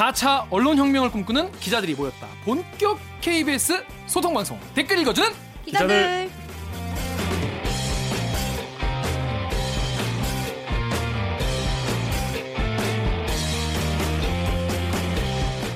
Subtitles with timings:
[0.00, 2.26] 4차 언론혁명을 꿈꾸는 기자들이 모였다.
[2.46, 5.28] 본격 KBS 소통방송 댓글 읽어주는
[5.66, 5.88] 기자들.
[5.88, 6.30] 기자들.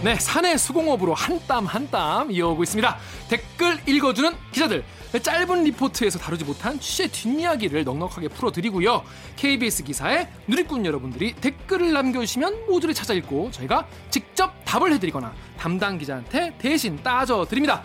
[0.03, 2.97] 네, 사내 수공업으로 한 땀 한 땀 이어오고 있습니다.
[3.29, 3.54] 댓글
[3.87, 4.85] 읽어주는 기자들.
[5.23, 9.05] 짧은 리포트에서 다루지 못한 취재 뒷이야기를 넉넉하게 풀어드리고요.
[9.37, 16.55] KBS 기사에 누리꾼 여러분들이 댓글을 남겨주시면 모두를 찾아 읽고 저희가 직접 답을 해드리거나 담당 기자한테
[16.59, 17.83] 대신 따져드립니다.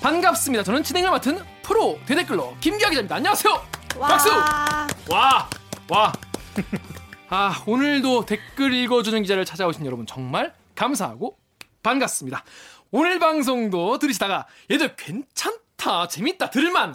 [0.00, 0.64] 반갑습니다.
[0.64, 3.16] 저는 진행을 맡은 프로 대댓글로 김기아 기자입니다.
[3.16, 3.62] 안녕하세요.
[3.98, 4.08] 와.
[4.08, 4.30] 박수.
[5.10, 5.50] 와,
[5.90, 6.12] 와.
[7.28, 11.36] 아, 오늘도 댓글 읽어주는 기자를 찾아오신 여러분 정말 감사하고
[11.82, 12.42] 반갑습니다.
[12.92, 16.94] 오늘 방송도 들으시다가 얘들 괜찮다, 재밌다, 들을만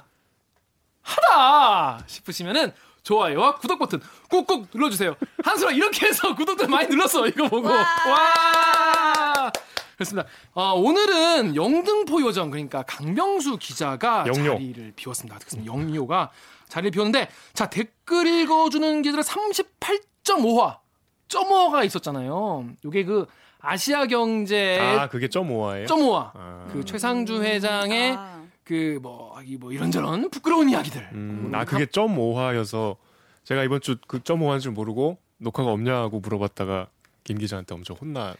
[1.01, 5.15] 하다 싶으시면은 좋아요와 구독 버튼 꾹꾹 눌러주세요.
[5.43, 7.75] 한수라 이렇게 해서 구독들 많이 눌렀어 이거 보고 와.
[7.75, 9.51] 와.
[9.95, 10.27] 그렇습니다.
[10.53, 14.53] 어, 오늘은 영등포 요정 그러니까 강병수 기자가 영요.
[14.53, 15.37] 자리를 비웠습니다.
[15.37, 15.71] 그렇습니다.
[15.71, 16.31] 영요가
[16.67, 20.79] 자리를 비웠는데 자 댓글 읽어주는 기자들 38.5화
[21.27, 22.69] 점호가 있었잖아요.
[22.83, 23.27] 요게 그
[23.65, 25.87] 아시아 경제 아 그게 점 5화예요?
[25.87, 26.67] 0.5화 아.
[26.71, 28.43] 그 최상주 회장의 아.
[28.63, 31.09] 그뭐 뭐 이런저런 부끄러운 이야기들.
[31.13, 32.95] 음, 아 그게 점 5화여서
[33.43, 36.87] 제가 이번 주 그점 5화인 줄 모르고 녹화가 없냐고 물어봤다가
[37.23, 38.35] 김 기자한테 엄청 혼나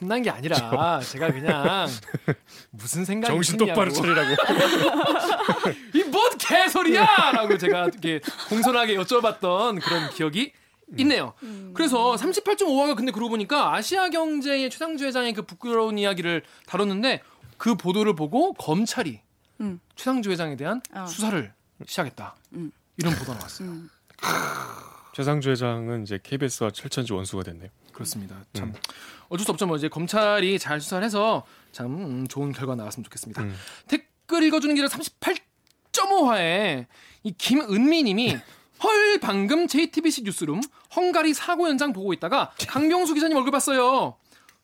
[0.00, 1.86] 혼난 게 아니라 제가 그냥
[2.70, 3.90] 무슨 생각이 정신 똑바로.
[3.90, 4.30] 차리라고
[5.94, 10.52] 이 뭔 개소리야라고 제가 이렇게 공손하게 여쭤봤던 그런 기억이
[10.96, 11.34] 있네요.
[11.74, 17.20] 그래서 38.5화가 근데 그러고 보니까 아시아 경제의 최상주 회장의 그 부끄러운 이야기를 다뤘는데
[17.56, 19.20] 그 보도를 보고 검찰이
[19.60, 19.80] 음.
[19.96, 21.06] 최상주 회장에 대한 어.
[21.06, 21.52] 수사를
[21.84, 22.36] 시작했다.
[22.54, 22.72] 음.
[22.96, 23.68] 이런 보도가 나왔어요.
[23.68, 23.90] 음.
[25.14, 27.70] 최상주 회장은 이제 KBS와 철천지 원수가 됐네요.
[27.92, 28.36] 그렇습니다.
[28.52, 28.72] 참
[29.28, 29.66] 어쩔 수 없죠.
[29.66, 33.42] 뭐 이제 검찰이 잘 수사를 해서 참 음, 좋은 결과 나왔으면 좋겠습니다.
[33.42, 33.54] 음.
[33.88, 36.86] 댓글 읽어주는 길을 38.5화에
[37.24, 38.38] 이 김은미님이
[38.82, 40.60] 헐 방금 JTBC 뉴스룸
[40.94, 44.16] 헝가리 사고 현장 보고 있다가 강병수 기자님 얼굴 봤어요.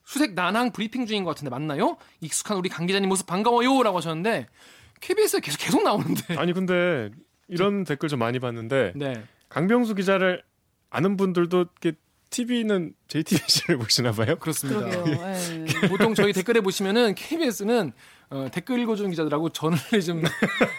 [0.05, 1.97] 수색 난항 브리핑 중인 것 같은데 맞나요?
[2.21, 4.47] 익숙한 우리 강 기자님 모습 반가워요라고 하셨는데
[5.01, 6.37] KBS에 계속 계속 나오는데.
[6.37, 7.11] 아니 근데
[7.49, 9.23] 이런 댓글 좀 많이 봤는데 네.
[9.49, 10.43] 강병수 기자를
[10.91, 11.99] 아는 분들도 이렇게
[12.31, 14.37] TV는 JTBC를 보시나 봐요.
[14.37, 14.89] 그렇습니다.
[15.09, 15.89] 예.
[15.89, 17.93] 보통 저희 댓글에 보시면은 KBS는
[18.31, 20.23] 어, 댓글 읽어주는 기자들하고 저널리즘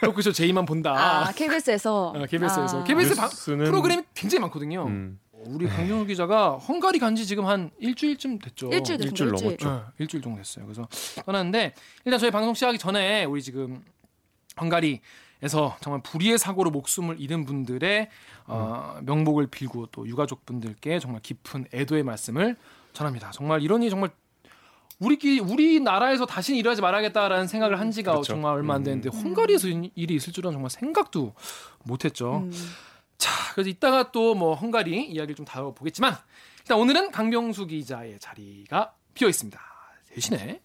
[0.04, 0.94] 토크쇼 제이만 본다.
[1.28, 2.08] 아, KBS에서.
[2.16, 2.84] 어, KBS에서 아.
[2.84, 4.86] KBS 방, 뉴스는- 프로그램이 굉장히 많거든요.
[4.88, 5.20] 음.
[5.48, 8.68] 우리 강정우 기자가 헝가리 간 지 지금 한 일주일쯤 됐죠.
[8.72, 9.06] 일주일 됐습니다.
[9.26, 9.58] 일주일 일주일.
[9.60, 9.70] 넘었죠.
[9.70, 10.66] 어, 일주일 정도 됐어요.
[10.66, 10.88] 그래서
[11.26, 11.74] 떠났는데
[12.04, 13.84] 일단 저희 방송 시작하기 전에 우리 지금
[14.60, 18.10] 헝가리에서 정말 불의의 사고로 목숨을 잃은 분들의
[18.48, 22.56] 어, 명복을 빌고 또 유가족 분들께 정말 깊은 애도의 말씀을
[22.94, 23.32] 전합니다.
[23.32, 24.10] 정말 이런 일이 정말
[25.00, 28.34] 우리끼리 우리나라에서 다시는 일어나지 말아야겠다라는 생각을 한 지가 그렇죠.
[28.34, 31.34] 정말 얼마 안 됐는데 헝가리에서 이 일이 있을 줄은 정말 생각도
[31.84, 32.38] 못했죠.
[32.48, 32.52] 음.
[33.18, 36.16] 자, 그래서 이따가 또 뭐 헝가리 이야기를 좀 다뤄보겠지만
[36.60, 39.60] 일단 오늘은 강병수 기자의 자리가 비어 있습니다.
[40.14, 40.62] 대신에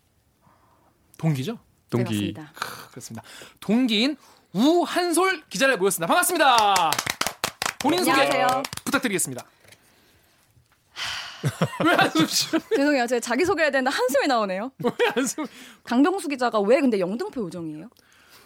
[1.18, 1.58] 동기죠?
[1.90, 2.52] 동기 네, 맞습니다.
[2.54, 3.22] 크, 그렇습니다.
[3.60, 4.16] 동기인
[4.52, 6.06] 우한솔 기자를 모였습니다.
[6.06, 6.90] 반갑습니다.
[7.80, 8.62] 본인 소개 안녕하세요.
[8.84, 9.44] 부탁드리겠습니다.
[11.84, 12.58] 왜 한숨 쉬어?
[12.76, 13.06] 죄송해요.
[13.06, 14.70] 제가 자기 소개해야 되는데 한숨이 나오네요.
[14.84, 15.44] 왜 한숨?
[15.84, 17.88] 강병수 기자가 왜 근데 영등포 요정이에요?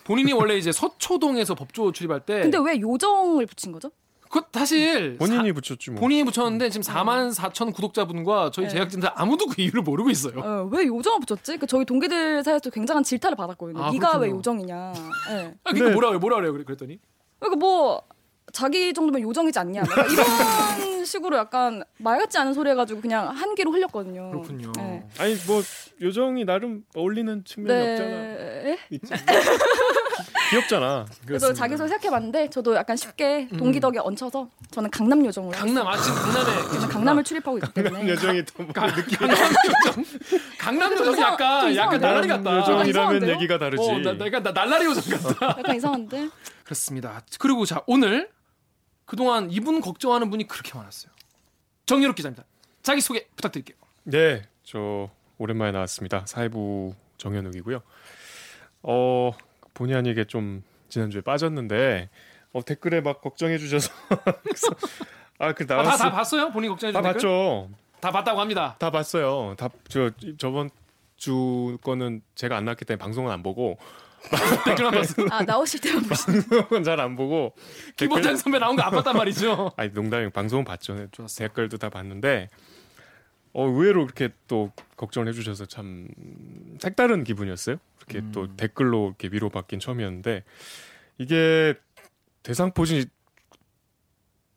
[0.04, 3.90] 본인이 원래 이제 서초동에서 법조 출입할 때 근데 왜 요정을 붙인 거죠?
[4.30, 6.00] 그 사실 본인이 사- 붙였지 뭐.
[6.00, 8.72] 본인이 붙였는데 지금 4만 4천 구독자분과 저희 네.
[8.72, 10.40] 제작진들 아무도 그 이유를 모르고 있어요.
[10.40, 11.56] 어, 왜 요정을 붙였지?
[11.58, 13.80] 그 저희 동기들 사이에서 굉장한 질타를 받았거든요.
[13.82, 14.36] 아, 네가 왜 그렇군요.
[14.38, 14.92] 요정이냐?
[14.96, 14.98] 예.
[15.62, 16.52] 아, 그러니까 근데- 뭐라 그래, 뭐라 그래요?
[16.52, 16.98] 그래- 그랬더니
[17.38, 18.02] 그러니까 뭐
[18.52, 19.80] 자기 정도면 요정이지 않냐?
[19.82, 20.04] 약간
[21.04, 24.30] 이런 식으로 약간 말 같지 않은 소리 해가지고 그냥 한 귀로 흘렸거든요.
[24.30, 24.72] 그렇군요.
[24.78, 25.04] 네.
[25.18, 25.62] 아니 뭐
[26.00, 28.08] 요정이 나름 어울리는 측면이 없잖아.
[28.08, 28.78] 네.
[28.88, 29.12] 있지.
[30.50, 31.04] 귀엽잖아.
[31.26, 31.54] 그래서 그렇습니다.
[31.58, 36.16] 자기 소개 생각해봤는데 저도 약간 쉽게 동기 덕에 얹혀서 저는 강남 요정으로 강남 아 지금
[36.16, 36.88] 강남에.
[36.88, 38.88] 강남을 출입하고 있기 때문에 요정이 더 강-
[39.18, 40.04] 강남 요정
[40.58, 42.28] 강남 요정이 좀 약간 이상- 약간 이상한데?
[42.28, 42.56] 같다.
[42.60, 43.28] 요정- 요정이라면?
[43.28, 43.82] 얘기가 다르지.
[43.90, 45.48] 어, 나, 나, 나 날라리 요정 같다.
[45.58, 46.28] 약간 이상한데
[46.64, 47.20] 그렇습니다.
[47.38, 48.30] 그리고 자 오늘
[49.06, 51.12] 그동안 이분 걱정하는 분이 그렇게 많았어요.
[51.86, 52.44] 정유럽 기자입니다.
[52.82, 53.76] 자기 소개 부탁드릴게요.
[54.04, 56.24] 네, 저 오랜만에 나왔습니다.
[56.26, 57.82] 사회부 정현욱이고요.
[58.82, 59.32] 어
[59.74, 62.08] 본의 아니게 좀 지난주에 빠졌는데
[62.52, 63.90] 어, 댓글에 막 걱정해 주셔서
[65.38, 66.50] 아그 아, 다, 나왔어 다 봤어요?
[66.52, 67.28] 본인 걱정해 다 주는 댓글?
[67.28, 67.70] 봤죠.
[68.00, 68.76] 다 봤다고 합니다.
[68.78, 69.54] 다 봤어요.
[69.56, 70.70] 다 저 저번
[71.16, 73.78] 주 거는 제가 안 나왔기 때문에 방송은 안 보고
[74.64, 75.26] 댓글만 봤어요.
[75.30, 77.54] 아 나오실 때만 보시는 방송은 잘 안 보고
[77.96, 79.72] 김원장 선배 나온 거 안 봤단 말이죠.
[79.76, 81.08] 아니 농담이 방송은 봤죠.
[81.12, 81.48] 좋았어요.
[81.48, 82.48] 댓글도 다 봤는데
[83.52, 86.08] 어, 의외로 그렇게 또 걱정을 해주셔서 참
[86.80, 87.76] 색다른 기분이었어요.
[87.98, 88.32] 이렇게 음.
[88.32, 90.42] 또 댓글로 이렇게 위로받긴 처음이었는데
[91.18, 91.74] 이게
[92.42, 93.06] 대상포진이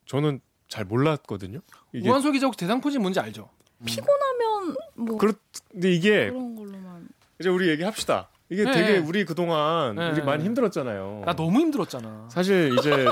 [0.05, 1.59] 저는 잘 몰랐거든요.
[1.93, 3.49] 이게 우한 소 기자 혹시 대상포진 뭔지 알죠?
[3.85, 5.33] 피곤하면 뭐 그렇
[5.71, 7.07] 근데 이게 그런 걸로만.
[7.39, 8.29] 이제 우리 얘기합시다.
[8.49, 8.71] 이게 네.
[8.71, 10.11] 되게 우리 그동안 네.
[10.11, 11.23] 우리 많이 힘들었잖아요.
[11.25, 12.29] 나 너무 힘들었잖아.
[12.31, 13.05] 사실 이제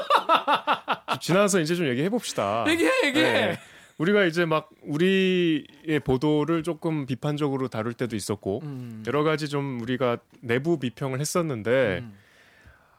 [1.09, 2.63] 좀 지나서 이제 좀 얘기해 봅시다.
[2.67, 3.31] 얘기해 얘기해.
[3.31, 3.59] 네.
[3.97, 9.03] 우리가 이제 막 우리의 보도를 조금 비판적으로 다룰 때도 있었고 음.
[9.07, 12.17] 여러 가지 좀 우리가 내부 비평을 했었는데 음.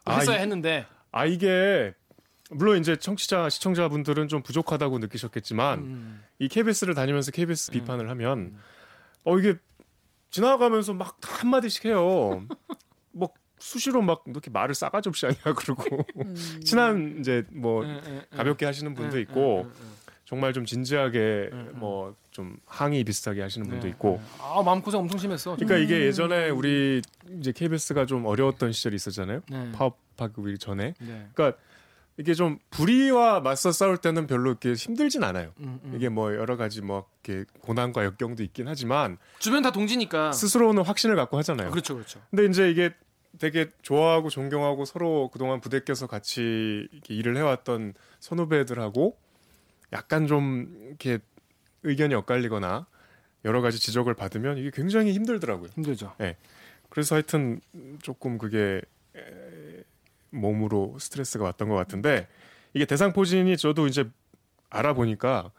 [0.04, 0.86] 아, 했어야 이- 했는데.
[1.12, 1.94] 아 이게
[2.50, 6.22] 물론 이제 청취자 시청자분들은 좀 부족하다고 느끼셨겠지만 음.
[6.38, 8.54] 이 KBS를 다니면서 KBS 비판을 하면
[9.24, 9.54] 어 이게
[10.36, 12.44] 지나가면서 막 한 마디씩 해요.
[13.12, 13.28] 뭐
[13.58, 16.34] 수시로 막 이렇게 말을 싸가지 없이 하냐 그러고 음.
[16.64, 18.36] 친한 이제 뭐 예, 예, 예.
[18.36, 20.06] 가볍게 하시는 분도 예, 있고 예, 예, 예.
[20.24, 21.50] 정말 좀 진지하게.
[21.74, 24.26] 뭐 좀 항의 비슷하게 하시는 분도 네, 있고 네.
[24.42, 25.56] 아 마음고생 엄청 심했어.
[25.56, 26.00] 그러니까 이게 음.
[26.02, 27.00] 예전에 우리
[27.40, 29.40] 이제 KBS가 좀 어려웠던 시절이 있었잖아요.
[29.48, 29.72] 네.
[29.72, 30.92] 파업하기 전에.
[31.00, 31.28] 네.
[31.32, 31.58] 그러니까
[32.18, 35.52] 이게 좀 불의와 맞서 싸울 때는 별로 이렇게 힘들진 않아요.
[35.60, 35.92] 음, 음.
[35.94, 40.32] 이게 뭐 여러 가지 뭐 이렇게 고난과 역경도 있긴 하지만 주변 다 동지니까.
[40.32, 41.70] 스스로는 확신을 갖고 하잖아요.
[41.70, 42.20] 그렇죠, 그렇죠.
[42.30, 42.94] 근데 이제 이게
[43.38, 49.18] 되게 좋아하고 존경하고 서로 그동안 부대껴서 같이 이렇게 일을 해왔던 선후배들하고
[49.92, 51.18] 약간 좀 이렇게
[51.82, 52.86] 의견이 엇갈리거나
[53.44, 55.68] 여러 가지 지적을 받으면 이게 굉장히 힘들더라고요.
[55.74, 56.14] 힘들죠.
[56.88, 57.60] 그래서 하여튼
[58.02, 58.80] 조금 그게
[59.14, 59.20] 에,
[60.30, 62.28] 몸으로 스트레스가 왔던 것 같은데
[62.74, 64.08] 이게 대상포진이 저도 이제
[64.70, 65.50] 알아보니까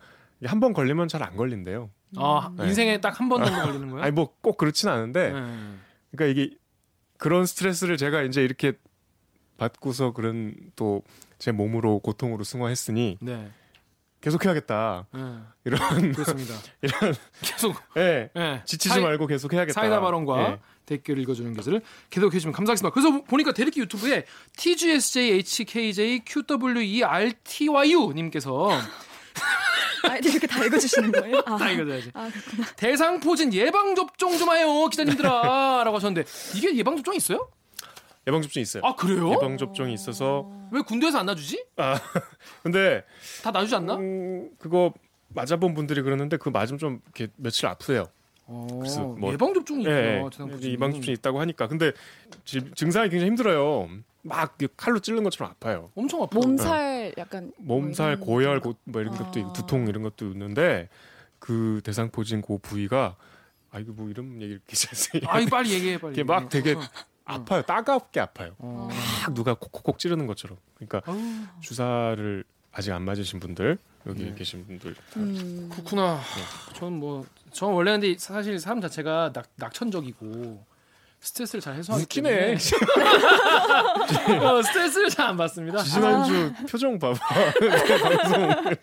[0.45, 1.89] 한 번 걸리면 잘 안 걸린대요.
[2.17, 2.67] 아 네.
[2.67, 4.01] 인생에 딱 한 번 정도 걸리는 거예요?
[4.05, 5.39] 아니 뭐 꼭 그렇진 않은데 네.
[6.11, 6.55] 그러니까 이게
[7.17, 8.73] 그런 스트레스를 제가 이제 이렇게
[9.57, 11.01] 받고서 그런 또
[11.39, 13.51] 제 몸으로 고통으로 승화했으니 네.
[14.27, 15.21] 계속 해야겠다 네.
[15.63, 16.53] 이런 그렇습니다.
[16.81, 18.61] 이런 계속 예 네.
[18.65, 20.59] 지치지 사이- 말고 계속 해야겠다 사이다 발언과 예.
[20.85, 22.93] 댓글 읽어주는 것을 계속 해주시면 감사하겠습니다.
[22.93, 24.25] 그래서 보니까 대리기 유튜브에
[24.57, 28.69] TGSJHKJ QWERTYU 님께서
[30.03, 31.41] 아이들 이렇게 다 읽어주시는 거예요?
[31.45, 32.11] 아, 다 읽어줘야지.
[32.13, 32.29] 아.
[32.75, 37.49] 대상포진 예방접종 좀 해요 기자님들아 라고 하셨는데 이게 예방접종 있어요?
[38.27, 38.83] 예방 접종이 있어요.
[38.85, 39.31] 아 그래요?
[39.31, 41.65] 예방 접종이 있어서 왜 군대에서 안 놔주지?
[41.77, 41.95] 아
[42.63, 43.03] 근데
[43.43, 43.95] 다 놔주지 않나?
[43.95, 44.93] 음, 그거
[45.29, 48.05] 맞아본 분들이 그러는데 그 맞으면 좀 이렇게 며칠 아프대요.
[48.79, 50.13] 그래서 어, 뭐- 예방 접종이 예, 예.
[50.15, 50.71] 있구나 대상포진.
[50.71, 51.91] 예방 접종이 있다고 하니까 근데
[52.45, 53.89] 지- 증상이 굉장히 힘들어요.
[54.23, 55.89] 막 칼로 찌른 것처럼 아파요.
[55.95, 56.37] 엄청 아파.
[56.39, 58.71] 몸살 약간 몸살, 뭐 고열, 거.
[58.71, 59.53] 고, 뭐 이런 것도 있고 아.
[59.53, 60.87] 두통 이런 것도 있는데
[61.39, 63.15] 그 대상포진 그 부위가
[63.71, 66.13] 아 이거 뭐 이런 얘기를 기자에서 아이 빨리 얘기해 빨리.
[66.13, 66.81] 이게 막 되게 어.
[67.27, 67.61] 아파요.
[67.61, 68.53] 따갑게 아파요.
[68.59, 68.87] 어.
[69.23, 70.57] 막 누가 콕콕콕 찌르는 것처럼.
[70.75, 71.17] 그러니까 아우,
[71.61, 73.77] 주사를 아직 안 맞으신 분들
[74.07, 74.33] 여기 네.
[74.35, 75.69] 계신 분들 음.
[75.71, 76.19] 그렇구나.
[76.75, 80.63] 저는 뭐, 전 원래 근데 사실 사람 자체가 낙, 낙천적이고
[81.19, 82.29] 스트레스를 잘 해소하기 웃기네.
[82.29, 82.55] 때문에
[84.45, 85.83] 어, 스트레스를 잘 안 받습니다.
[85.83, 87.17] 지난주 표정 봐봐.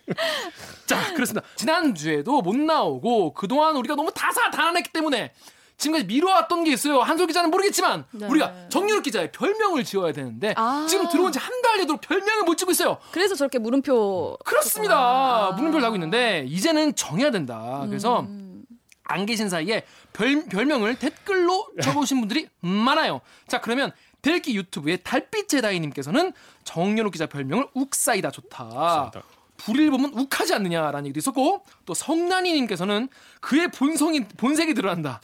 [0.85, 1.47] 자, 그렇습니다.
[1.55, 5.31] 지난주에도 못 나오고 그동안 우리가 너무 다사다난했기 때문에
[5.77, 6.99] 지금까지 미뤄왔던 게 있어요.
[7.01, 8.27] 한솔 기자는 모르겠지만 네.
[8.27, 10.85] 우리가 정유럽 기자의 별명을 지어야 되는데 아.
[10.89, 12.97] 지금 들어온 지 한달 되도록 별명을 못 지고 있어요.
[13.11, 14.97] 그래서 저렇게 물음표 그렇습니다.
[14.97, 15.51] 아.
[15.51, 17.85] 물음표를 달고 있는데 이제는 정해야 된다.
[17.87, 18.63] 그래서 음.
[19.03, 19.83] 안 계신 사이에
[20.13, 23.21] 별, 별명을 댓글로 적어오신 분들이 많아요.
[23.47, 26.33] 자, 그러면 델기 유튜브의 달빛의 다이님께서는
[26.63, 29.11] 정연욱 기자 별명을 욱사이다 좋다.
[29.57, 33.07] 불일 보면 욱하지 않느냐라는 얘기도 있었고 또 성난이님께서는
[33.41, 35.21] 그의 본성인 본색이 드러난다.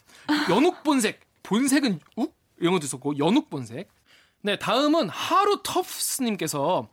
[0.50, 3.90] 연욱 본색, 본색은 욱 이런 것도 있었고 연욱 본색.
[4.44, 6.88] 네, 다음은 하루 터프스님께서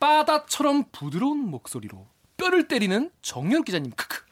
[0.00, 4.22] 바다처럼 부드러운 목소리로 뼈를 때리는 정연욱 기자님 크크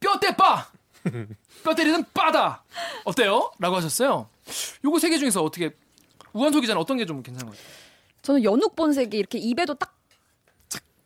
[0.00, 0.70] 뼈대 빠
[1.64, 2.62] 뼈 때리는 빠다
[3.04, 3.50] 어때요?
[3.58, 4.28] 라고 하셨어요.
[4.84, 5.74] 요거 세 개 중에서 어떻게
[6.34, 7.74] 우한소 기자는 어떤 게 좀 괜찮은 것 같아요?
[8.22, 9.99] 저는 연욱 본색이 이렇게 입에도 딱착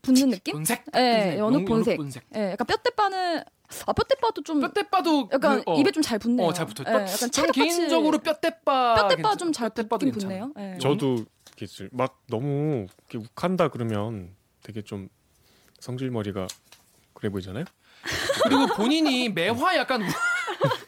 [0.05, 0.53] 붙는 느낌?
[0.55, 0.85] 본색?
[0.93, 1.97] 네, 연욱 영- 본색.
[1.97, 2.25] 본색.
[2.37, 3.43] 예, 약간 뼈대 빠는
[3.87, 6.47] 아 뼈대 빠도 좀 뼈대 빠도 약간 그, 어, 입에 좀 잘 붙네요.
[6.47, 6.87] 어, 잘 붙어요.
[6.89, 10.13] 예, 뼈- 약간 저는 개인적으로 뼈대 빠 뼈대 빠 좀잘 뼈대빠도 붙긴.
[10.21, 10.53] 붙네요.
[10.59, 10.79] 예.
[10.81, 11.25] 저도
[11.67, 15.09] 좀- 막 너무 이렇게 욱한다 그러면 되게 좀
[15.81, 16.47] 성질머리가
[17.15, 17.65] 그래 보이잖아요.
[18.45, 20.07] 그리고 본인이 매화 약간 우-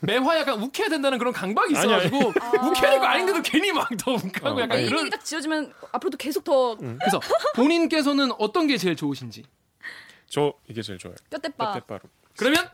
[0.00, 2.06] 매화 약간 욱해야 된다는 그런 강박이 아니, 아니.
[2.06, 2.33] 있어가지고
[2.68, 6.45] 욱해야 될 거 아닌데도 괜히 막더 욱하고 어, 약간 이 이런 딱 지어지면 앞으로도 계속
[6.45, 7.21] 더 그래서
[7.54, 9.45] 본인께서는 어떤 게 제일 좋으신지
[10.28, 11.14] 저 이게 제일 좋아요.
[11.30, 11.73] 뼈대빠.
[11.73, 12.00] 뼈대바로.
[12.37, 12.68] 그러면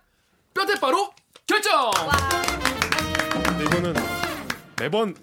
[0.55, 1.13] 뼈대빠로
[1.47, 1.91] 결정
[3.45, 3.95] 근데 이거는
[4.79, 5.15] 매번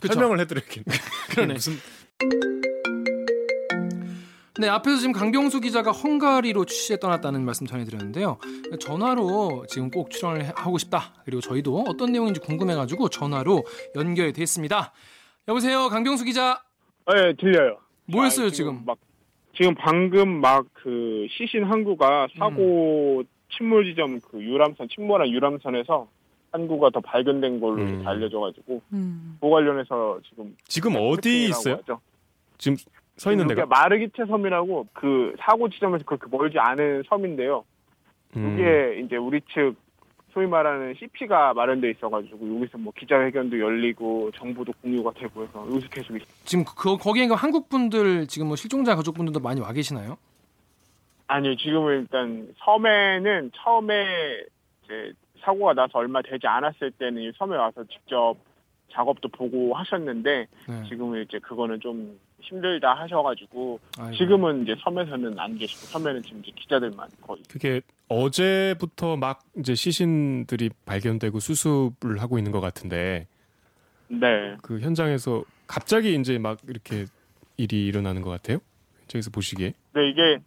[0.00, 0.14] 그쵸?
[0.14, 0.84] 설명을 해드리긴.
[1.30, 1.54] 그러네.
[1.54, 1.80] 무슨
[4.60, 8.38] 네, 앞에서 지금 강병수 기자가 헝가리로 취재 떠났다는 말씀 전해드렸는데요.
[8.80, 11.14] 전화로 지금 꼭 출연을 하고 싶다.
[11.24, 13.64] 그리고 저희도 어떤 내용인지 궁금해가지고 전화로
[13.96, 14.92] 연결이 됐습니다.
[15.48, 16.62] 여보세요, 강병수 기자.
[17.06, 17.78] 네, 들려요.
[18.06, 18.82] 뭐였어요 아, 지금?
[18.84, 18.98] 막
[19.54, 23.24] 지금 방금 막 그 시신 항구가 사고 음.
[23.56, 26.08] 침몰 지점 그 유람선 침몰한 유람선에서
[26.50, 28.02] 항구가 더 발견된 걸로 음.
[28.06, 29.38] 알려져가지고 음.
[29.40, 31.74] 그 관련해서 지금 지금 어디 브리핑이라고 있어요?
[31.76, 32.00] 하죠.
[32.58, 32.76] 지금
[33.16, 33.66] 서 있는 데가?
[33.66, 37.64] 마르기테 섬이라고 그 사고 지점에서 그렇게 멀지 않은 섬인데요.
[38.36, 38.54] 음.
[38.54, 39.74] 이게 이제 우리 측
[40.32, 46.16] 소위 말하는 CP가 마련돼 있어가지고 여기서 뭐 기자회견도 열리고 정보도 공유가 되고 해서 여기서 계속
[46.16, 50.16] 있- 지금 그 거기에 그 한국 분들 지금 뭐 실종자 가족분들도 많이 와 계시나요?
[51.26, 53.94] 아니요, 지금은 일단 섬에는 처음에
[54.84, 58.36] 이제 사고가 나서 얼마 되지 않았을 때는 이 섬에 와서 직접
[58.90, 60.82] 작업도 보고 하셨는데 네.
[60.88, 63.80] 지금은 이제 그거는 좀 힘들다 하셔가지고.
[64.16, 70.70] 지금은 이제 섬에서는 안 계시고 섬에는 지금 이제 기자들만 거의 그게 어제부터 막 이제 시신들이
[70.84, 73.26] 발견되고 수습을 하고 있는 것 같은데
[74.08, 77.06] 네 그 현장에서 갑자기 이제 막 이렇게
[77.56, 78.58] 일이 일어나는 것 같아요.
[79.02, 79.72] 현장에서 보시기에.
[79.92, 80.38] 근데 이게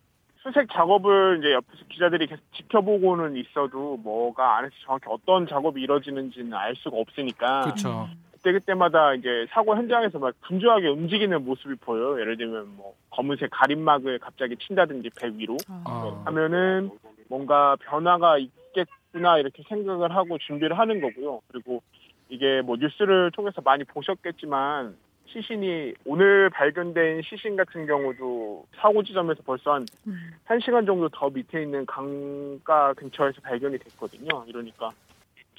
[0.43, 6.75] 수색 작업을 이제 옆에서 기자들이 계속 지켜보고는 있어도 뭐가 안에서 정확히 어떤 작업이 이루어지는지는 알
[6.75, 8.07] 수가 없으니까 그렇죠.
[8.45, 12.19] 그때 그때마다 이제 사고 현장에서 막 분주하게 움직이는 모습이 보여요.
[12.21, 16.21] 예를 들면 뭐 검은색 가림막을 갑자기 친다든지 배 위로 아.
[16.25, 16.91] 하면은
[17.27, 21.41] 뭔가 변화가 있겠구나 이렇게 생각을 하고 준비를 하는 거고요.
[21.47, 21.81] 그리고
[22.29, 29.73] 이게 뭐 뉴스를 통해서 많이 보셨겠지만 시신이 오늘 발견된 시신 같은 경우도 사고 지점에서 벌써
[29.73, 30.33] 한 음.
[30.47, 34.45] 1시간 정도 더 밑에 있는 강가 근처에서 발견이 됐거든요.
[34.45, 34.91] 이러니까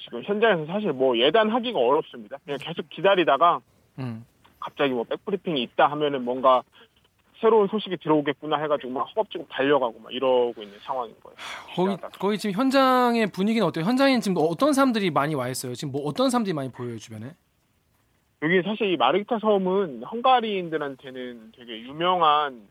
[0.07, 2.37] 지금 현장에서 사실 뭐 예단하기가 어렵습니다.
[2.45, 3.59] 그냥 계속 기다리다가
[3.99, 4.25] 음.
[4.59, 6.63] 갑자기 뭐 백브리핑이 있다 하면은 뭔가
[7.39, 11.37] 새로운 소식이 들어오겠구나 해가지고 막 허겁지겁 달려가고 막 이러고 있는 상황인 거예요.
[11.75, 12.17] 거기.
[12.17, 13.85] 거기 지금 현장의 분위기는 어때요?
[13.85, 15.75] 현장에 지금 어떤 사람들이 많이 와 있어요?
[15.75, 17.33] 지금 뭐 어떤 사람들이 많이 보여요 주변에?
[18.41, 22.67] 여기 사실 이 마르기타 섬은 헝가리인들한테는 되게 유명한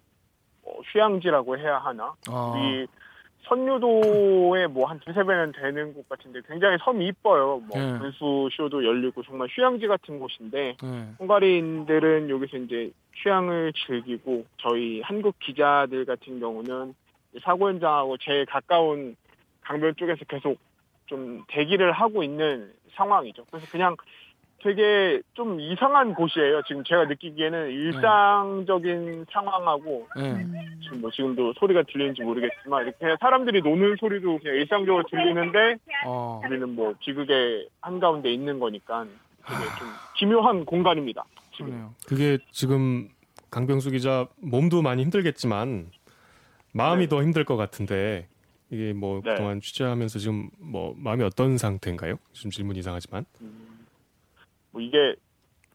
[0.65, 2.15] 어, 휴양지라고 해야 하나?
[2.29, 2.87] 아, 이
[3.49, 7.61] 선유도에 뭐 한 두세 배는 되는 곳 같은데 굉장히 섬이 이뻐요.
[7.67, 7.99] 뭐 네.
[7.99, 11.09] 분수 쇼도 열리고 정말 휴양지 같은 곳인데 네.
[11.19, 16.95] 헝가리인들은 여기서 이제 휴양을 즐기고 저희 한국 기자들 같은 경우는
[17.43, 19.17] 사고 현장하고 제일 가까운
[19.63, 20.59] 강변 쪽에서 계속
[21.07, 23.45] 좀 대기를 하고 있는 상황이죠.
[23.51, 23.97] 그래서 그냥
[24.67, 26.63] 되게 좀 이상한 곳이에요.
[26.67, 30.45] 지금 제가 느끼기에는 일상적인 상황하고 네.
[30.83, 36.41] 지금 뭐 지금도 소리가 들리는지 모르겠지만 이렇게 사람들이 노는 소리도 그냥 일상적으로 들리는데 어.
[36.45, 39.07] 우리는 뭐 비극의 한 가운데 있는 거니까
[39.47, 41.25] 되게 좀 기묘한 공간입니다.
[41.57, 41.91] 지금.
[42.09, 43.09] 그게 지금
[43.53, 45.91] 강병수 기자 몸도 많이 힘들겠지만
[46.73, 47.09] 마음이 네.
[47.09, 48.27] 더 힘들 것 같은데
[48.71, 49.31] 이게 뭐 네.
[49.31, 52.17] 그동안 취재하면서 지금 뭐 마음이 어떤 상태인가요?
[52.33, 53.25] 좀 질문 이상하지만.
[53.41, 53.66] 음,
[54.77, 55.17] 뭐 이게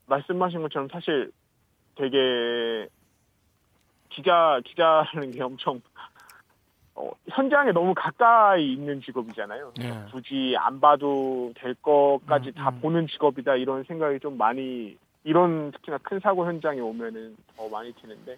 [0.05, 1.31] 말씀하신 것처럼 사실
[1.95, 2.87] 되게
[4.09, 5.81] 기자 기자라는 게 엄청
[6.93, 9.73] 어, 현장에 너무 가까이 있는 직업이잖아요.
[9.79, 9.91] 네.
[10.11, 12.79] 굳이 안 봐도 될 것까지 음, 다 음.
[12.81, 18.37] 보는 직업이다 이런 생각이 좀 많이 이런 특히나 큰 사고 현장에 오면은 더 많이 드는데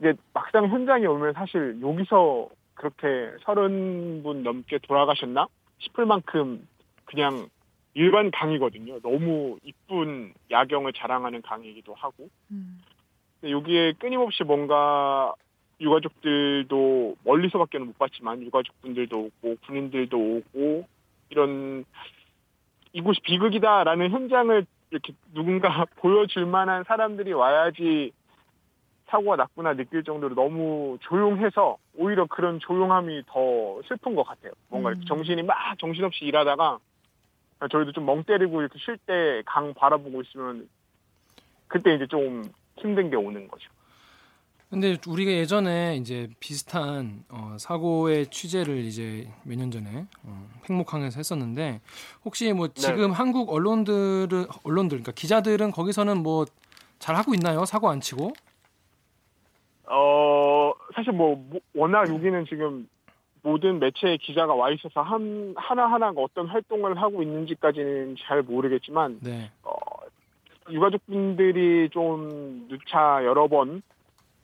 [0.00, 5.46] 이제 막상 현장에 오면 사실 여기서 그렇게 서른 분 넘게 돌아가셨나
[5.78, 6.66] 싶을 만큼
[7.04, 7.46] 그냥
[7.94, 9.00] 일반 강이거든요.
[9.00, 12.80] 너무 이쁜 야경을 자랑하는 강이기도 하고 음.
[13.42, 15.34] 여기에 끊임없이 뭔가
[15.80, 20.86] 유가족들도 멀리서밖에는 못 봤지만 유가족분들도 오고 군인들도 오고
[21.30, 21.84] 이런
[22.92, 28.12] 이곳이 비극이다라는 현장을 이렇게 누군가 보여줄 만한 사람들이 와야지
[29.06, 34.52] 사고가 났구나 느낄 정도로 너무 조용해서 오히려 그런 조용함이 더 슬픈 것 같아요.
[34.68, 35.00] 뭔가 음.
[35.06, 36.78] 정신이 막 정신없이 일하다가
[37.68, 40.68] 저희도 좀 멍 때리고 이렇게 쉴 때 강 바라보고 있으면
[41.68, 42.42] 그때 이제 좀
[42.78, 43.68] 힘든 게 오는 거죠.
[44.70, 51.80] 근데 우리가 예전에 이제 비슷한 어, 사고의 취재를 이제 몇 년 전에 어, 팽목항에서 했었는데
[52.24, 56.46] 혹시 뭐 지금 한국 언론들은 언론들 그러니까 기자들은 거기서는 뭐
[57.00, 57.64] 잘 하고 있나요?
[57.64, 58.30] 사고 안 치고?
[59.86, 62.88] 어, 사실 뭐, 뭐, 워낙 여기는 지금
[63.42, 69.50] 모든 매체의 기자가 와 있어서 한, 하나하나가 어떤 활동을 하고 있는지까지는 잘 모르겠지만, 네.
[69.62, 69.72] 어,
[70.70, 73.82] 유가족분들이 좀 누차 여러 번,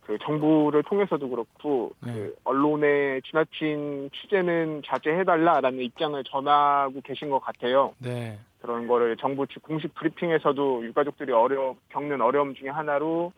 [0.02, 2.12] 그 정부를 통해서도 그렇고, 네.
[2.12, 7.94] 그 언론의 지나친 취재는 자제해달라라는 입장을 전하고 계신 것 같아요.
[7.98, 8.38] 네.
[8.60, 13.32] 그런 그런 거를 정부 측 공식 브리핑에서도 유가족들이 어려 겪는 어려움 중에 하나로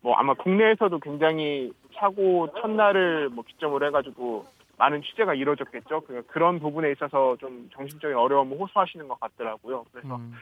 [0.00, 4.44] 뭐 아마 국내에서도 굉장히 사고 첫날을 뭐 기점으로 해가지고
[4.78, 6.02] 많은 취재가 이루어졌겠죠.
[6.02, 9.84] 그- 그런 부분에 있어서 좀 정신적인 어려움을 호소하시는 것 같더라고요.
[9.92, 10.34] 그래서 음.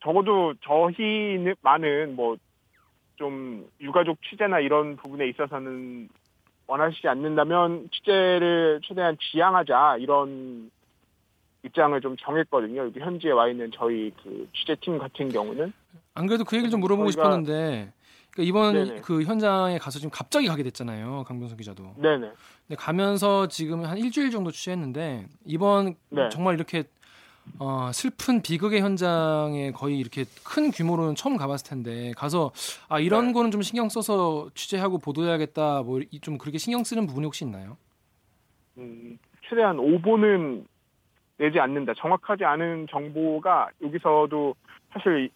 [0.00, 2.36] 적어도 저희만은 뭐
[3.16, 6.08] 좀 유가족 취재나 이런 부분에 있어서는
[6.66, 10.68] 원하시지 않는다면 취재를 최대한 지양하자 이런
[11.62, 12.86] 입장을 좀 정했거든요.
[12.86, 15.72] 여기 현지에 와 있는 저희 그 취재팀 같은 경우는
[16.14, 17.92] 안 그래도 그 얘기를 좀 물어보고 싶었는데
[18.34, 19.00] 그러니까 이번 네네.
[19.02, 21.24] 그 현장에 가서 지금 갑자기 가게 됐잖아요.
[21.26, 21.94] 강병석 기자도.
[21.96, 22.32] 네네
[22.66, 26.28] 근데 가면서 지금 한 일주일 정도 취재했는데 이번 네.
[26.30, 26.84] 정말 이렇게
[27.58, 32.50] 어, 슬픈 비극의 현장에 거의 이렇게 큰 규모로는 처음 가봤을 텐데 가서
[32.88, 33.32] 아 이런 네.
[33.34, 37.76] 거는 좀 신경 써서 취재하고 보도해야겠다 뭐 좀 그렇게 신경 쓰는 부분이 혹시 있나요?
[38.78, 40.66] 음, 최대한 오보는
[41.36, 41.92] 내지 않는다.
[41.96, 44.54] 정확하지 않은 정보가 여기서도
[44.92, 45.28] 사실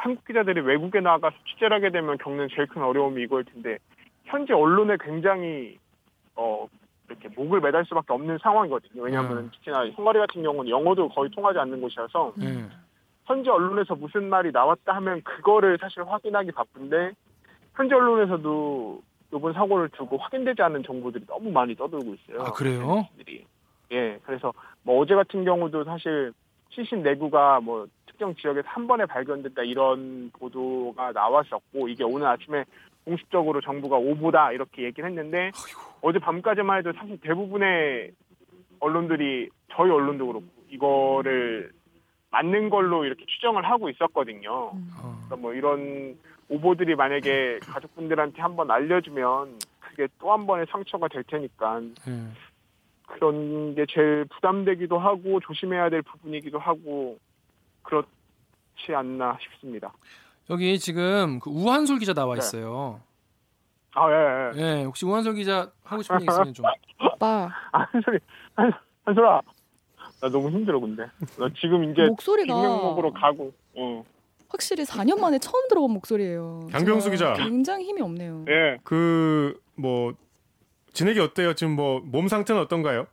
[0.00, 3.78] 한국 기자들이 외국에 나가서 취재를 하게 되면 겪는 제일 큰 어려움이 이거일 텐데
[4.24, 5.78] 현지 언론에 굉장히
[6.34, 6.66] 어
[7.08, 9.02] 이렇게 목을 매달 수밖에 없는 상황이거든요.
[9.02, 9.50] 왜냐하면 음.
[9.52, 12.66] 특히나 헝가리 같은 경우는 영어도 거의 통하지 않는 곳이라서 네.
[13.26, 17.12] 현지 언론에서 무슨 말이 나왔다 하면 그거를 사실 확인하기 바쁜데
[17.74, 19.02] 현지 언론에서도
[19.34, 22.46] 이번 사고를 두고 확인되지 않은 정보들이 너무 많이 떠돌고 있어요.
[22.46, 23.06] 아, 그래요?
[23.92, 24.52] 예, 그래서
[24.82, 26.32] 뭐 어제 같은 경우도 사실
[26.70, 27.86] 시신 내구가 뭐
[28.20, 32.64] 특정 지역에서 한 번에 발견됐다 이런 보도가 나왔었고 이게 오늘 아침에
[33.06, 35.50] 공식적으로 정부가 오보다 이렇게 얘기를 했는데
[36.02, 38.12] 어제 밤까지만 해도 사실 대부분의
[38.78, 41.72] 언론들이 저희 언론도 그렇고 이거를
[42.30, 44.52] 맞는 걸로 이렇게 추정을 하고 있었거든요.
[44.52, 44.72] 어.
[45.00, 46.18] 그러니까 뭐 이런
[46.50, 52.28] 오보들이 만약에 가족분들한테 한번 알려주면 그게 또 한 번의 상처가 될 테니까 네.
[53.06, 57.18] 그런 게 제일 부담되기도 하고 조심해야 될 부분이기도 하고
[57.82, 59.92] 그렇지 않나 싶습니다.
[60.50, 62.38] 여기 지금 그 우한솔 기자 나와 네.
[62.38, 63.00] 있어요.
[63.94, 64.62] 아, 예, 예.
[64.80, 66.64] 예, 혹시 우한솔 기자 하고 싶은 얘기 있으면 좀.
[67.00, 68.18] 오빠 아, 한솔이,
[68.54, 68.72] 한,
[69.04, 69.40] 한솔아.
[70.20, 71.04] 나 너무 힘들어, 근데.
[71.38, 74.04] 나 지금 이제 목소리가 빅명목으로 가고, 어.
[74.48, 76.68] 확실히 4년 만에 처음 들어본 목소리예요.
[76.72, 77.34] 강병수 기자.
[77.34, 78.44] 굉장히 힘이 없네요.
[78.48, 78.78] 예.
[78.84, 80.12] 그 뭐
[80.92, 81.54] 진액이 어때요?
[81.54, 83.06] 지금 뭐 몸 상태는 어떤가요?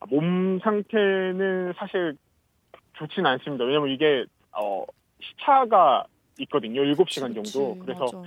[0.00, 2.16] 아, 몸 상태는 사실
[3.00, 3.64] 좋지는 않습니다.
[3.64, 4.84] 왜냐면 이게, 어,
[5.22, 6.04] 시차가
[6.40, 6.82] 있거든요.
[6.82, 7.74] 7시간 정도.
[7.74, 8.22] 그치, 그래서 맞아.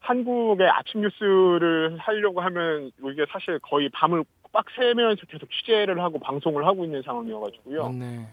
[0.00, 6.66] 한국의 아침 뉴스를 하려고 하면 이게 사실 거의 밤을 빡 새면서 계속 취재를 하고 방송을
[6.66, 7.82] 하고 있는 상황이어가지고요.
[7.84, 8.26] 맞네.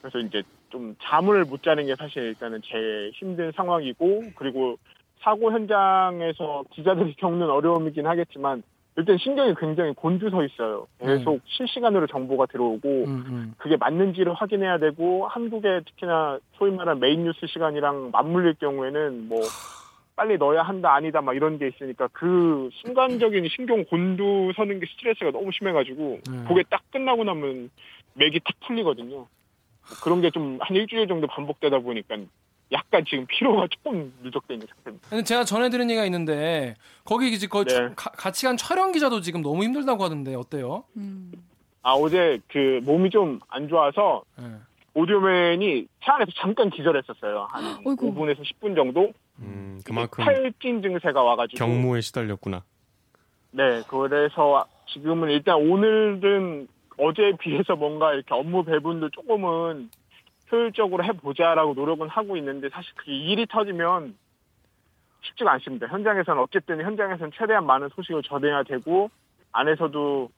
[0.00, 4.76] 그래서 이제 좀 잠을 못 자는 게 사실 일단은 제일 힘든 상황이고 그리고
[5.20, 8.62] 사고 현장에서 기자들이 겪는 어려움이긴 하겠지만
[8.98, 10.88] 일단 신경이 굉장히 곤두서 있어요.
[10.98, 13.54] 계속 실시간으로 정보가 들어오고 음, 음.
[13.56, 19.38] 그게 맞는지를 확인해야 되고 한국의 특히나 소위 말하는 메인 뉴스 시간이랑 맞물릴 경우에는 뭐
[20.16, 25.30] 빨리 넣어야 한다 아니다 막 이런 게 있으니까 그 순간적인 신경 곤두 서는 게 스트레스가
[25.30, 26.44] 너무 심해가지고 네.
[26.48, 27.70] 그게 딱 끝나고 나면
[28.14, 29.14] 맥이 탁 풀리거든요.
[29.14, 29.26] 뭐
[30.02, 32.16] 그런 게 좀 한 일주일 정도 반복되다 보니까
[32.72, 35.08] 약간 지금 피로가 조금 누적돼 있는 상태입니다.
[35.08, 37.74] 근데 제가 전해 들은 얘기가 있는데 거기 이제 거의 네.
[37.74, 40.84] 차- 가- 같이 간 촬영 기자도 지금 너무 힘들다고 하던데 어때요?
[40.96, 41.32] 음.
[41.82, 44.44] 아 어제 그 몸이 좀 안 좋아서 네.
[44.94, 47.46] 오디오맨이 차 안에서 잠깐 기절했었어요.
[47.50, 48.12] 한 어이구.
[48.14, 49.12] 5분에서 10분 정도.
[49.38, 52.64] 음, 그만큼 팔진 증세가 와가지고 경무에 시달렸구나.
[53.52, 56.66] 네, 그래서 지금은 일단 오늘은
[56.98, 59.88] 어제에 비해서 뭔가 이렇게 업무 배분도 조금은
[60.50, 64.16] 효율적으로 해보자라고 노력은 하고 있는데 사실 그 일이 터지면
[65.22, 65.86] 쉽지가 않습니다.
[65.88, 69.10] 현장에서는 어쨌든 현장에서는 최대한 많은 소식을 전해야 되고
[69.52, 70.30] 안에서도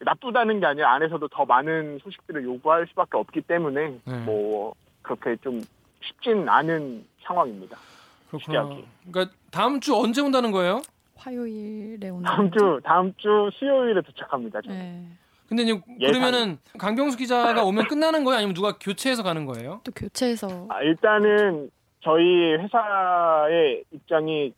[0.00, 4.24] 나쁘다는 게 아니라 안에서도 더 많은 소식들을 요구할 수밖에 없기 때문에 네.
[4.24, 5.60] 뭐 그렇게 좀
[6.00, 7.76] 쉽진 않은 상황입니다.
[8.30, 8.68] 그렇구나.
[9.10, 10.82] 그러니까 다음 주 언제 온다는 거예요?
[11.16, 14.60] 화요일에 오는 다음 주 다음 주 수요일에 도착합니다.
[14.62, 14.76] 저는.
[14.76, 15.06] 네.
[15.48, 16.20] 근데 이제 예상.
[16.20, 18.38] 그러면은 강병수 기자가 오면 끝나는 거예요?
[18.38, 19.80] 아니면 누가 교체해서 가는 거예요?
[19.84, 24.52] 또 교체해서 아, 일단은 저희 회사의 입장이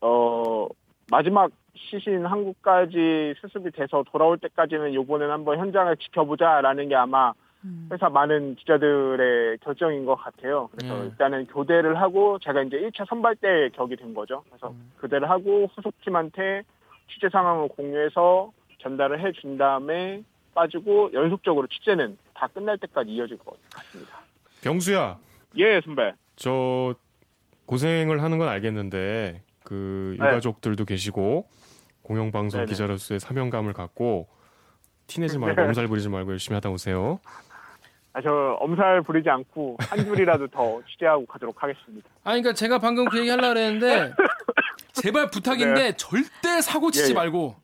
[0.00, 0.68] 어
[1.10, 7.32] 마지막 시신 한국까지 수습이 돼서 돌아올 때까지는 요번엔 한번 현장을 지켜보자라는 게 아마
[7.64, 7.88] 음.
[7.92, 10.68] 회사 많은 기자들의 결정인 것 같아요.
[10.72, 11.04] 그래서 네.
[11.06, 14.42] 일단은 교대를 하고 제가 이제 1차 선발 때 격이 된 거죠.
[14.48, 14.92] 그래서 음.
[15.00, 16.62] 교대를 하고 후속팀한테
[17.08, 18.52] 취재 상황을 공유해서
[18.86, 20.22] 전달을 해 준 다음에
[20.54, 24.20] 빠지고 연속적으로 취재는 다 끝날 때까지 이어질 것 같습니다.
[24.62, 25.18] 병수야,
[25.58, 26.12] 예, 선배.
[26.36, 26.94] 저
[27.66, 30.26] 고생을 하는 건 알겠는데 그 네.
[30.26, 31.48] 유가족들도 계시고
[32.02, 32.70] 공영방송 네네.
[32.70, 34.28] 기자로서의 사명감을 갖고
[35.08, 35.66] 티내지 말고 네.
[35.66, 37.18] 엄살 부리지 말고 열심히 하다 오세요.
[38.12, 42.08] 아, 저 엄살 부리지 않고 한 줄이라도 더 취재하고 가도록 하겠습니다.
[42.24, 44.12] 아니 그러니까 제가 방금 그 얘기 하려고 그랬는데
[44.94, 47.14] 제발 부탁인데 절대 사고 치지 예, 예.
[47.14, 47.56] 말고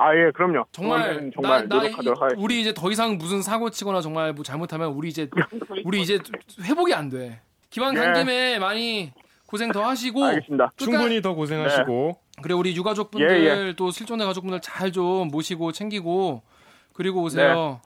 [0.00, 0.64] 아, 예, 그럼요.
[0.70, 2.34] 정말 정말 나, 나 노력하도록 이-.
[2.42, 5.28] 우리 이제 더 이상 무슨 사고 치거나 정말 뭐 잘못하면 우리 이제
[5.84, 6.18] 우리 이제
[6.62, 7.40] 회복이 안 돼.
[7.70, 8.20] 기왕 간 예.
[8.20, 9.12] 김에 많이
[9.46, 10.72] 고생 더 하시고 알겠습니다.
[10.76, 16.42] 충분히 더 고생하시고 그래 우리 유가족분들 예, 또 실종된 가족분들 잘 좀 모시고 챙기고
[16.94, 17.80] 그리고 오세요.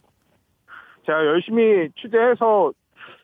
[1.07, 2.72] 제가 열심히 취재해서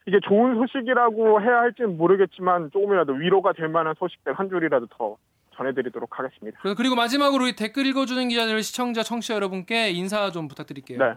[0.06, 5.16] 이게 좋은 소식이라고 해야 할지는 모르겠지만 조금이라도 위로가 될 만한 소식들 한 줄이라도 더
[5.58, 6.58] 전해드리도록 하겠습니다.
[6.76, 10.98] 그리고 마지막으로 우리 댓글 읽어주는 기자들 시청자 청취자 여러분께 인사 좀 부탁드릴게요.
[10.98, 11.14] 네.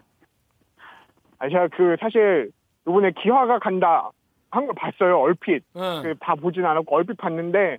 [1.39, 2.51] 아, 제가 그 사실
[2.87, 4.09] 이번에 기화가 간다
[4.49, 5.17] 한 걸 봤어요.
[5.19, 5.63] 얼핏.
[5.77, 6.01] 응.
[6.03, 7.77] 그다 보진 않았고 얼핏 봤는데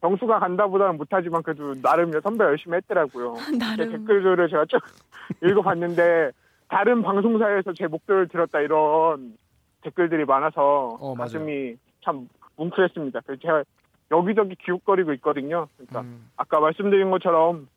[0.00, 3.34] 정수가 간다보다는 못하지만 그래도 나름 선배 열심히 했더라고요.
[3.50, 4.80] 제 나름 댓글들을 제가 쭉
[5.42, 6.30] 읽어봤는데
[6.68, 9.36] 다른 방송사에서 제 목소리를 들었다 이런
[9.82, 11.26] 댓글들이 많아서 어, 맞아요.
[11.26, 13.20] 가슴이 참 뭉클했습니다.
[13.26, 13.64] 그래서 제가
[14.10, 15.68] 여기저기 기웃거리고 있거든요.
[15.76, 16.28] 그러니까 음.
[16.36, 17.68] 아까 말씀드린 것처럼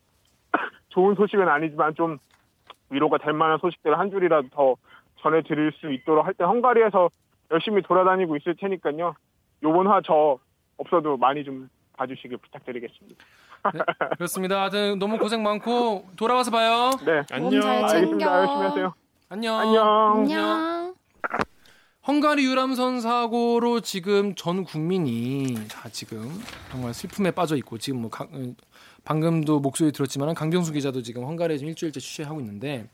[0.90, 2.18] 좋은 소식은 아니지만 좀
[2.90, 4.76] 위로가 될 만한 소식들을 한 줄이라도 더
[5.20, 7.10] 전해드릴 수 있도록 할 때 헝가리에서
[7.50, 9.14] 열심히 돌아다니고 있을 테니까요.
[9.62, 10.38] 요번 화 저
[10.76, 13.24] 없어도 많이 좀 봐주시길 부탁드리겠습니다.
[14.16, 14.60] 그렇습니다.
[14.60, 16.90] 하여튼 너무 고생 많고 돌아와서 봐요.
[17.04, 17.22] 네.
[17.32, 17.60] 안녕.
[17.60, 17.88] 잘 알겠습니다.
[18.18, 18.38] 챙겨.
[18.38, 18.94] 열심히 하세요.
[19.30, 19.58] 안녕.
[19.58, 20.12] 안녕.
[20.18, 20.94] 안녕.
[22.08, 26.40] 헝가리 유람선 사고로 지금 전 국민이 다 지금
[26.70, 28.54] 정말 슬픔에 빠져 있고 지금 뭐 강- 어,
[29.04, 32.88] 방금도 목소리 들었지만 강병수 기자도 지금 헝가리에 지금 일주일째 취재하고 있는데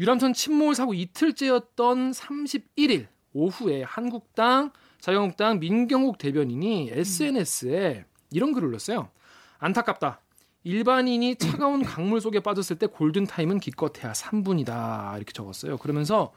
[0.00, 9.10] 유람선 침몰 사고 이틀째였던 31일 오후에 한국당 자유한국당 민경욱 대변인이 SNS에 이런 글을 올렸어요.
[9.58, 10.20] 안타깝다.
[10.64, 15.76] 일반인이 차가운 강물 속에 빠졌을 때 골든 타임은 기껏해야 3분이다 이렇게 적었어요.
[15.76, 16.32] 그러면서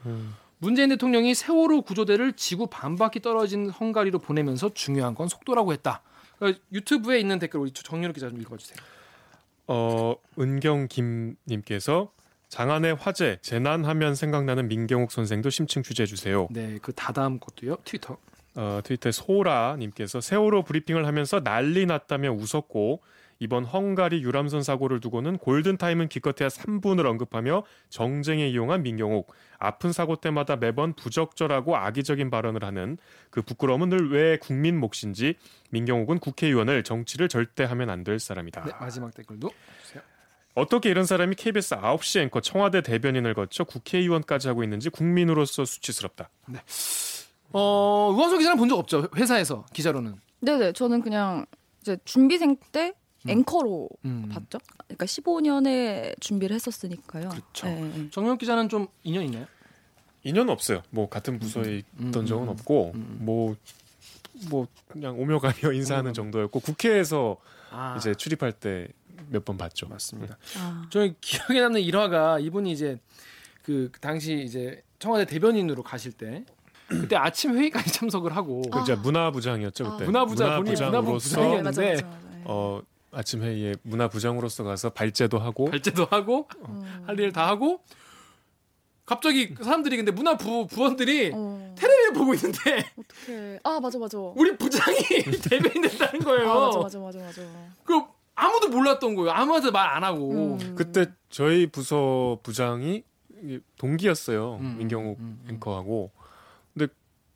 [0.58, 6.02] 문재인 대통령이 세월호 구조대를 지구 반바퀴 떨어진 헝가리로 보내면서 중요한 건 속도라고 했다.
[6.38, 8.78] 그러니까 유튜브에 있는 댓글 우리 정유럽 기자 좀 읽어주세요.
[9.68, 12.12] 어, 은경 김님께서
[12.48, 16.48] 장안의 화재 재난하면 생각나는 민경욱 선생도 심층 취재해 주세요.
[16.50, 17.76] 네, 그 다다음 것도요.
[17.84, 18.16] 트위터.
[18.54, 23.02] 어, 트위터에 소라님께서 세월호 브리핑을 하면서 난리 났다며 웃었고
[23.40, 30.16] 이번 헝가리 유람선 사고를 두고는 골든 타임은 기껏해야 3분을 언급하며 정쟁에 이용한 민경욱 아픈 사고
[30.16, 32.98] 때마다 매번 부적절하고 악의적인 발언을 하는
[33.30, 35.34] 그 부끄러움은 늘 왜 국민 몫인지
[35.70, 38.64] 민경욱은 국회의원을 정치를 절대 하면 안 될 사람이다.
[38.64, 39.50] 네, 마지막 댓글도
[39.82, 40.02] 주세요.
[40.54, 46.30] 어떻게 이런 사람이 KBS 9시 앵커 청와대 대변인을 거쳐 국회의원까지 하고 있는지 국민으로서 수치스럽다.
[47.52, 49.08] 어, 우한솔 기자는 본 적 없죠.
[49.16, 50.16] 회사에서 기자로는.
[50.40, 51.44] 네네, 저는 그냥
[51.82, 52.94] 이제 준비생 때
[53.26, 54.28] 앵커로 음.
[54.30, 54.58] 봤죠.
[54.86, 57.28] 그러니까 15년에 준비를 했었으니까요.
[57.30, 57.66] 그렇죠.
[57.66, 58.10] 네, 네.
[58.10, 59.46] 정유럽 기자는 좀 인연 있나요?
[60.22, 60.82] 인연 없어요.
[60.90, 63.18] 뭐 같은 부서에 음, 있던 음, 적은 음, 없고 음.
[63.20, 63.56] 뭐.
[64.50, 67.38] 뭐 그냥 오며 가며 인사하는 정도였고 국회에서
[67.72, 68.86] 아, 이제 출입할 때
[69.30, 69.88] 몇 번 봤죠.
[69.88, 70.38] 맞습니다.
[70.56, 73.00] 아, 저희 기억에 남는 일화가 이분이 이제
[73.62, 76.44] 그 당시 이제 청와대 대변인으로 가실 때
[76.86, 79.90] 그때 아침 회의까지 참석을 하고 그 이제 문화부장이었죠 아.
[79.92, 80.04] 그때.
[80.04, 82.18] 문화부장, 본인이 문화부 문화부장으로서 부장이었는데 맞아.
[82.30, 82.42] 네.
[82.44, 87.02] 어 아침 회의에 문화부장으로서 가서 발제도 하고 발제도 하고 음.
[87.06, 87.80] 할 일 다 하고
[89.06, 93.60] 갑자기 그 사람들이 근데 문화 부 부원들이 어, 텔레비를 보고 있는데 어떡해.
[93.64, 94.18] 아, 맞아, 맞아.
[94.18, 94.96] 우리 부장이
[95.48, 96.50] 대변인 됐다는 거예요.
[96.50, 97.42] 아, 맞아, 맞아, 맞아, 맞아.
[97.84, 98.02] 그
[98.34, 99.30] 아무도 몰랐던 거예요.
[99.30, 100.58] 아무한테 말 안 하고.
[100.60, 100.74] 음.
[100.76, 103.02] 그때 저희 부서 부장이
[103.78, 104.56] 동기였어요.
[104.60, 105.54] 음, 민경욱 음, 음.
[105.54, 106.10] 앵커하고.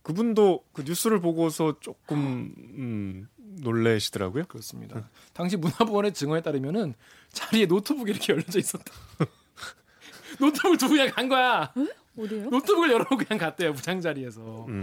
[0.03, 4.45] 그분도 그 뉴스를 보고서 조금 음, 놀래시더라고요.
[4.47, 5.09] 그렇습니다.
[5.33, 6.95] 당시 문화부원의 증언에 따르면은
[7.33, 8.93] 자리에 노트북이 이렇게 열려져 있었다.
[10.41, 11.73] 노트북을 두고 그냥 간 거야.
[12.19, 12.51] 어디에요?
[12.51, 14.67] 노트북을 열어놓고 그냥 갔대요 부장 자리에서.
[14.69, 14.83] 음,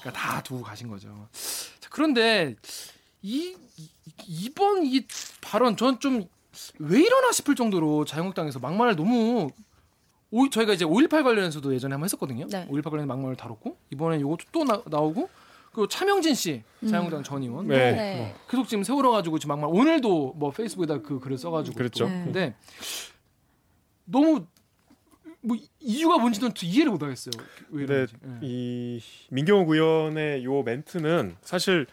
[0.00, 1.28] 그러니까 다 두고 가신 거죠.
[1.80, 2.56] 자, 그런데
[3.22, 3.88] 이, 이
[4.26, 5.06] 이번 이
[5.40, 6.24] 발언 전 좀
[6.80, 9.50] 왜 이러나 싶을 정도로 자유한국당에서 막말을 너무
[10.32, 12.46] 오, 저희가 이제 5.18 관련해서도 예전에 한번 했었거든요.
[12.46, 12.66] 네.
[12.68, 15.28] 5.18 관련 막말을 다뤘고 이번에 이것도 또 나, 나오고
[15.72, 17.92] 그리고 차명진 씨 자유한국당 전 의원 네.
[17.92, 18.34] 네.
[18.48, 22.04] 계속 지금 세월호 가지고 지금 막말 오늘도 뭐 페이스북에다 그 글을 써가지고 그랬죠.
[22.04, 22.10] 또.
[22.10, 22.24] 네.
[22.24, 22.54] 근데
[24.04, 24.46] 너무
[25.42, 27.32] 뭐 이유가 뭔지는 또 이해를 못하겠어요.
[27.70, 28.14] 왜 근데 이런지.
[28.24, 28.38] 예.
[28.42, 31.86] 이 민경욱 의원의 요 멘트는 사실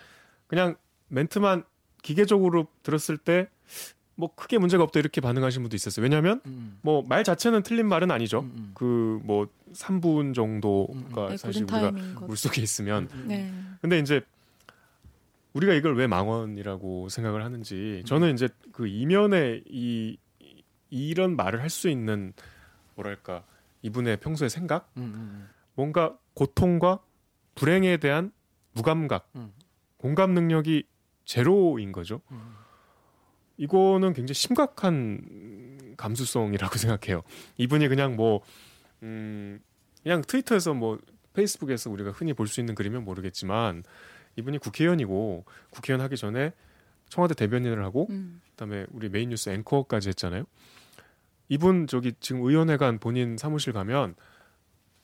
[0.48, 0.76] 그냥
[1.08, 1.64] 멘트만
[2.02, 3.50] 기계적으로 들었을 때
[4.20, 6.04] 뭐 크게 문제가 없다 이렇게 반응하신 분도 있었어요.
[6.04, 8.40] 왜냐하면 음, 뭐말 자체는 틀린 말은 아니죠.
[8.42, 8.72] 음, 음.
[8.74, 12.26] 그뭐 3분 정도가 음, 네, 사실 우리가 것.
[12.26, 13.54] 물속에 있으면 음, 네.
[13.80, 14.22] 근데 이제
[15.54, 20.18] 우리가 이걸 왜 망언이라고 생각을 하는지 저는 이제 그 이면에 이
[20.90, 22.34] 이런 말을 할 수 있는
[22.96, 23.44] 뭐랄까
[23.84, 27.00] 이분의 평소의 생각 음, 음, 뭔가 고통과
[27.56, 28.32] 불행에 대한
[28.74, 29.52] 무감각 음.
[29.98, 30.84] 공감 능력이
[31.26, 32.22] 제로인 거죠.
[32.32, 32.40] 음.
[33.58, 37.24] 이거는 굉장히 심각한 감수성이라고 생각해요.
[37.58, 38.42] 이분이 그냥 뭐
[39.04, 39.60] 음,
[40.04, 41.00] 그냥 트위터에서 뭐
[41.34, 43.84] 페이스북에서 우리가 흔히 볼 수 있는 글이면 모르겠지만
[44.38, 46.54] 이분이 국회의원이고 국회의원 하기 전에
[47.10, 48.42] 청와대 대변인을 하고 음.
[48.52, 50.44] 그다음에 우리 메인 뉴스 앵커까지 했잖아요.
[51.50, 54.16] 이분 저기 지금 의원회관 본인 사무실 가면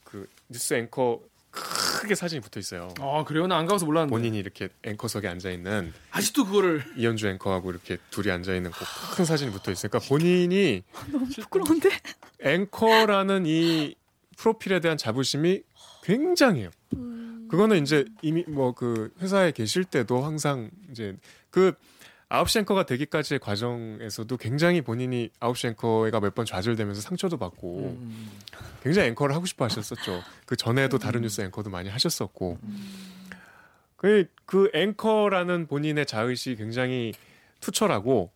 [0.03, 1.21] 그 뉴스 앵커
[1.53, 2.93] 크게 사진이 붙어 있어요.
[2.99, 3.45] 아 그래요?
[3.47, 4.11] 나 안 가봐서 몰랐는데.
[4.11, 9.51] 본인이 이렇게 앵커석에 앉아 있는 아직도 그거를 이현주 앵커하고 이렇게 둘이 앉아 있는 그큰 사진이
[9.51, 10.83] 붙어 있으니까 본인이
[11.35, 11.89] 부끄러운데.
[12.41, 13.95] 앵커라는 이
[14.37, 15.61] 프로필에 대한 자부심이
[16.03, 16.71] 굉장해요.
[17.49, 21.15] 그거는 이제 이미 뭐 그 회사에 계실 때도 항상 이제
[21.51, 21.73] 그
[22.33, 28.31] 9시 앵커가 되기까지의 과정에서도 굉장히 본인이 9시 앵커가 몇 번 좌절되면서 상처도 받고 음.
[28.81, 30.23] 굉장히 앵커를 하고 싶어 하셨었죠.
[30.47, 32.57] 그 전에도 다른 뉴스 앵커도 많이 하셨었고.
[33.97, 37.13] 그, 그 앵커라는 본인의 자의식이 굉장히
[37.61, 38.31] 투철하고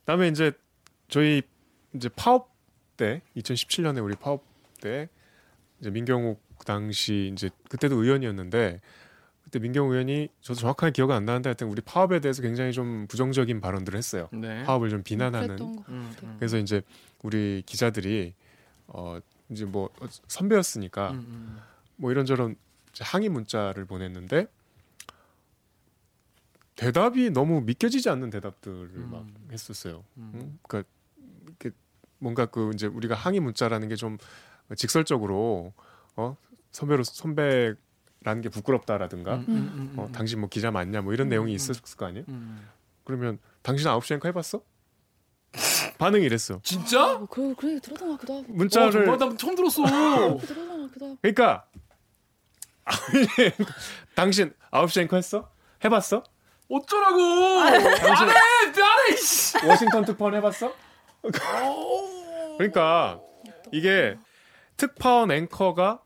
[0.00, 0.52] 그다음에 이제
[1.08, 1.42] 저희
[1.94, 2.50] 이제 파업
[2.96, 4.44] 때 2017년에 우리 파업
[4.80, 5.10] 때
[5.80, 8.80] 이제 민경욱 당시 이제 그때도 의원이었는데
[9.50, 13.60] 그때 민경욱 의원이 저도 정확하게 기억은 안 나는데 하여튼 우리 파업에 대해서 굉장히 좀 부정적인
[13.60, 14.28] 발언들을 했어요.
[14.32, 14.62] 네.
[14.62, 15.84] 파업을 좀 비난하는 음, 같아요.
[15.88, 16.36] 음.
[16.38, 16.82] 그래서 이제
[17.22, 18.32] 우리 기자들이
[18.86, 19.90] 어 이제 뭐
[20.28, 21.58] 선배였으니까 음, 음.
[21.96, 22.54] 뭐 이런저런
[23.00, 24.46] 항의 문자를 보냈는데
[26.76, 29.08] 대답이 너무 믿겨지지 않는 대답들을 음.
[29.10, 30.04] 막 했었어요.
[30.16, 30.30] 음.
[30.34, 30.58] 음?
[30.62, 30.88] 그러니까
[31.44, 31.70] 이렇게
[32.18, 34.16] 뭔가 그 이제 우리가 항의 문자라는 게 좀
[34.76, 35.72] 직설적으로
[36.14, 36.36] 어
[36.70, 37.74] 선배로 선배
[38.22, 39.54] 라는 게 부끄럽다라든가 음, 음,
[39.94, 40.12] 음, 어 음.
[40.12, 41.54] 당신 뭐 기자 맞냐 뭐 이런 음, 내용이 음.
[41.54, 42.24] 있었을 거 아니에요?
[42.28, 42.68] 음.
[43.04, 44.62] 그러면 당신 아홉 시 앵커 해봤어?
[45.98, 46.60] 반응이 이랬어.
[46.62, 47.14] 진짜?
[47.14, 48.44] 어, 그래 그래 들었던 것 같기도 하고.
[48.44, 49.84] 어, 문자를 정말 나 처음 들었어.
[49.84, 51.18] 들었던 것 같기도 하고.
[51.22, 51.66] 그러니까
[54.14, 55.50] 당신 아홉 시 앵커 했어?
[55.84, 56.22] 해봤어?
[56.68, 57.18] 어쩌라고?
[57.98, 59.16] 당신 안해, 안해.
[59.16, 59.66] 씨.
[59.66, 60.72] 워싱턴 특파원 해봤어?
[62.58, 63.20] 그러니까
[63.72, 64.16] 이게
[64.76, 66.00] 특파원 앵커가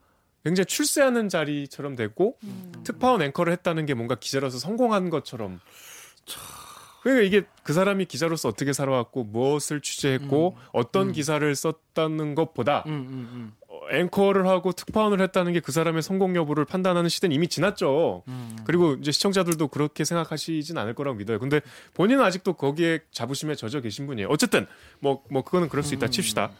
[0.44, 2.36] 굉장히 출세하는 자리처럼 됐고
[2.84, 5.60] 특파원 앵커를 했다는 게 뭔가 기자로서 성공한 것처럼
[7.04, 11.12] 그러니까 이게 그 사람이 기자로서 어떻게 살아왔고 무엇을 취재했고 어떤 음.
[11.12, 13.52] 기사를 썼다는 것보다 음, 음, 음.
[13.68, 18.22] 어, 앵커를 하고 특파원을 했다는 게 그 사람의 성공 여부를 판단하는 시대는 이미 지났죠.
[18.26, 18.56] 음.
[18.64, 21.38] 그리고 이제 시청자들도 그렇게 생각하시진 않을 거라고 믿어요.
[21.38, 21.60] 근데
[21.92, 24.28] 본인은 아직도 거기에 자부심에 젖어 계신 분이에요.
[24.30, 24.66] 어쨌든
[25.00, 26.10] 뭐뭐 그거는 그럴 수 있다 음.
[26.10, 26.52] 칩시다.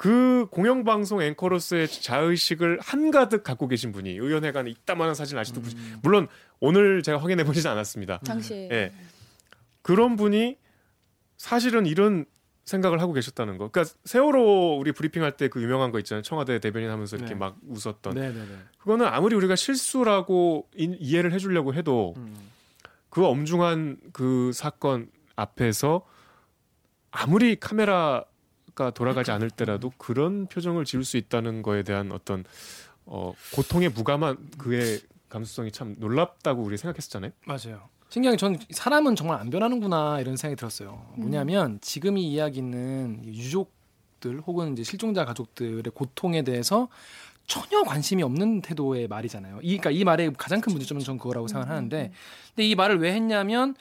[0.00, 5.98] 그 공영방송 앵커로서의 자의식을 한가득 갖고 계신 분이 의원회관에 이따만한 사진 아직도 보시- 음.
[6.02, 6.26] 물론
[6.58, 8.16] 오늘 제가 확인해 보진 않았습니다.
[8.24, 8.70] 당시에.
[8.72, 8.92] 예.
[9.82, 10.56] 그런 분이
[11.36, 12.24] 사실은 이런
[12.64, 13.68] 생각을 하고 계셨다는 거.
[13.68, 16.22] 그러니까 세월호 우리 브리핑할 때 그 유명한 거 있잖아요.
[16.22, 17.38] 청와대 대변인 하면서 이렇게 네.
[17.38, 18.14] 막 웃었던.
[18.14, 18.56] 네네네.
[18.78, 22.38] 그거는 아무리 우리가 실수라고 이, 이해를 해주려고 해도 음.
[23.10, 26.06] 그 엄중한 그 사건 앞에서
[27.10, 28.24] 아무리 카메라
[28.74, 32.44] 가 돌아가지 않을 때라도 그런 표정을 지을 수 있다는 거에 대한 어떤
[33.04, 37.32] 어, 고통에 무감한 그의 감수성이 참 놀랍다고 우리 생각했었잖아요.
[37.46, 37.88] 맞아요.
[38.10, 41.06] 신기한 게전 사람은 정말 안 변하는구나 이런 생각이 들었어요.
[41.16, 46.88] 뭐냐면 지금 이 이야기는 유족들 혹은 이제 실종자 가족들의 고통에 대해서
[47.46, 49.60] 전혀 관심이 없는 태도의 말이잖아요.
[49.62, 52.12] 이, 그러니까 이 말의 가장 큰 문제점은 전 그거라고 생각을 하는데,
[52.48, 53.74] 근데 이 말을 왜 했냐면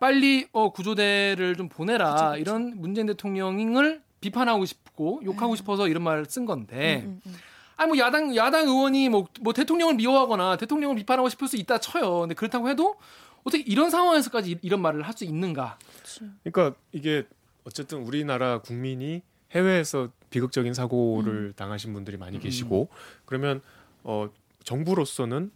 [0.00, 2.36] 빨리 어, 구조대를 좀 보내라 그쵸, 그쵸.
[2.38, 7.34] 이런 문재인 대통령을 비판하고 싶고 욕하고 싶어서 이런 말을 쓴 건데, 음, 음, 음.
[7.76, 12.20] 아니 뭐 야당 야당 의원이 뭐, 뭐 대통령을 미워하거나 대통령을 비판하고 싶을 수 있다 쳐요.
[12.20, 12.96] 근데 그렇다고 해도
[13.44, 15.78] 어떻게 이런 상황에서까지 이- 이런 말을 할 수 있는가?
[16.02, 16.20] 그치.
[16.44, 17.24] 그러니까 이게
[17.64, 22.40] 어쨌든 우리나라 국민이 해외에서 비극적인 사고를 당하신 분들이 많이 음.
[22.40, 22.88] 계시고
[23.26, 23.60] 그러면
[24.02, 24.28] 어
[24.64, 25.50] 정부로서는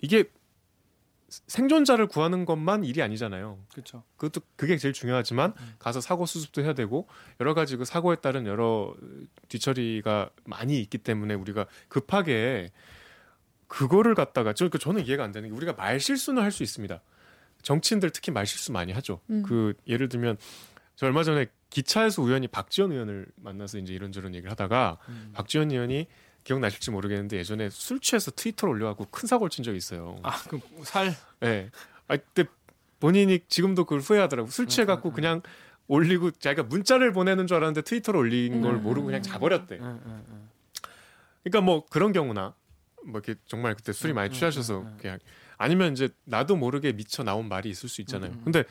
[0.00, 0.24] 이게
[1.30, 3.58] 생존자를 구하는 것만 일이 아니잖아요.
[3.72, 4.02] 그렇죠.
[4.16, 5.74] 그것도 그게 제일 중요하지만 음.
[5.78, 7.08] 가서 사고 수습도 해야 되고
[7.40, 8.94] 여러 가지 그 사고에 따른 여러
[9.48, 12.70] 뒤처리가 많이 있기 때문에 우리가 급하게
[13.68, 17.00] 그거를 갖다가 저그 저는 이해가 안 되는 게 우리가 말 실수는 할 수 있습니다.
[17.62, 19.20] 정치인들 특히 말 실수 많이 하죠.
[19.30, 19.42] 음.
[19.42, 20.36] 그 예를 들면
[20.96, 25.30] 저 얼마 전에 기차에서 우연히 박지원 의원을 만나서 이제 이런저런 얘기를 하다가 음.
[25.34, 26.08] 박지원 의원이
[26.44, 30.18] 기억나실지 모르겠는데 예전에 술 취해서 트위터를 올려갖고 큰 사고를 친 적이 있어요.
[30.22, 31.70] 아, 그럼 살 예.
[32.08, 32.44] 아 그때
[32.98, 34.48] 본인이 지금도 그걸 후회하더라고.
[34.50, 35.16] 술 취해갖고 음, 음, 음.
[35.16, 35.42] 그냥
[35.88, 38.82] 올리고 자기가 문자를 보내는 줄 알았는데 트위터로 올린 걸 음.
[38.82, 39.78] 모르고 그냥 자버렸대.
[39.80, 40.48] 응, 응, 응.
[41.42, 42.54] 그러니까 뭐 그런 경우나
[43.04, 44.98] 뭐 이렇게 정말 그때 술이 음, 많이 음, 취하셔서 음, 음.
[45.00, 45.18] 그냥
[45.56, 48.30] 아니면 이제 나도 모르게 미쳐 나온 말이 있을 수 있잖아요.
[48.30, 48.44] 음, 음.
[48.44, 48.64] 근데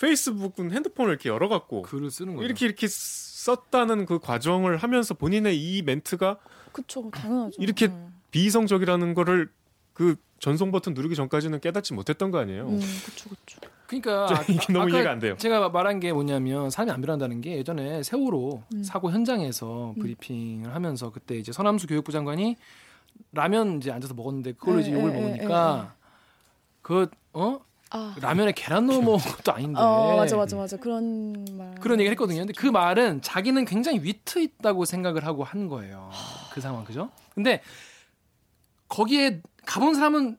[0.00, 2.44] 페이스북은 핸드폰을 이렇게 열어갖고 글을 쓰는 거죠.
[2.44, 6.38] 이렇게 이렇게 썼다는 그 과정을 하면서 본인의 이 멘트가
[6.76, 7.56] 그쵸 당연하죠.
[7.58, 8.08] 이렇게 네.
[8.32, 9.48] 비이성적이라는 거를
[9.94, 12.68] 그 전송 버튼 누르기 전까지는 깨닫지 못했던 거 아니에요.
[12.68, 13.60] 음, 그쵸, 그쵸.
[13.86, 15.36] 그러니까 저 이게 너무 아까 이해가 안 돼요.
[15.38, 18.82] 제가 말한 게 뭐냐면 사람이 안 변한다는 게 예전에 세월호 음.
[18.82, 20.02] 사고 현장에서 음.
[20.02, 22.56] 브리핑을 하면서 그때 이제 서남수 교육부 장관이
[23.32, 25.94] 라면 이제 앉아서 먹었는데 그걸로 이제 에, 욕을 에, 에, 먹으니까
[26.82, 27.60] 그 어?
[27.90, 28.14] 아.
[28.20, 29.78] 라면에 계란 넣어 먹은 것도 아닌데.
[29.80, 30.76] 어, 맞아, 맞아, 맞아.
[30.76, 31.74] 그런 말.
[31.76, 32.40] 그런 얘기를 했거든요.
[32.40, 36.10] 근데 그 말은 자기는 굉장히 위트 있다고 생각을 하고 한 거예요.
[36.52, 37.10] 그 상황 그죠?
[37.34, 37.62] 근데
[38.88, 40.38] 거기에 가본 사람은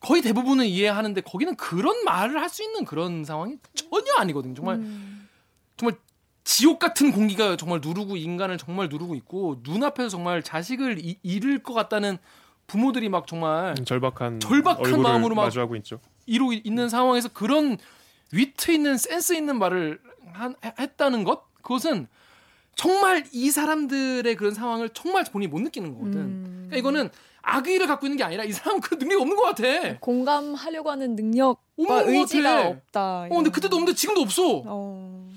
[0.00, 4.54] 거의 대부분은 이해하는데 거기는 그런 말을 할 수 있는 그런 상황이 전혀 아니거든요.
[4.54, 5.28] 정말 음.
[5.78, 5.96] 정말
[6.44, 11.72] 지옥 같은 공기가 정말 누르고 인간을 정말 누르고 있고 눈앞에서 정말 자식을 이- 잃을 것
[11.72, 12.18] 같다는
[12.66, 16.00] 부모들이 막 정말 절박한 절박한 마음으로 막- 마주하고 있죠.
[16.26, 17.78] 이러고 있는 상황에서 그런
[18.32, 20.00] 위트 있는 센스 있는 말을
[20.32, 22.08] 한- 했다는 것 그것은
[22.76, 26.20] 정말 이 사람들의 그런 상황을 정말 본인이 못 느끼는 거거든.
[26.20, 26.44] 음.
[26.68, 27.10] 그러니까 이거는
[27.42, 29.98] 악의를 갖고 있는 게 아니라 이 사람은 그 능력이 없는 것 같아.
[30.00, 32.68] 공감하려고 하는 능력과 의지가.
[32.68, 33.24] 없다.
[33.24, 34.62] 어, 근데 그때도 없는데 지금도 없어.
[34.66, 35.28] 어.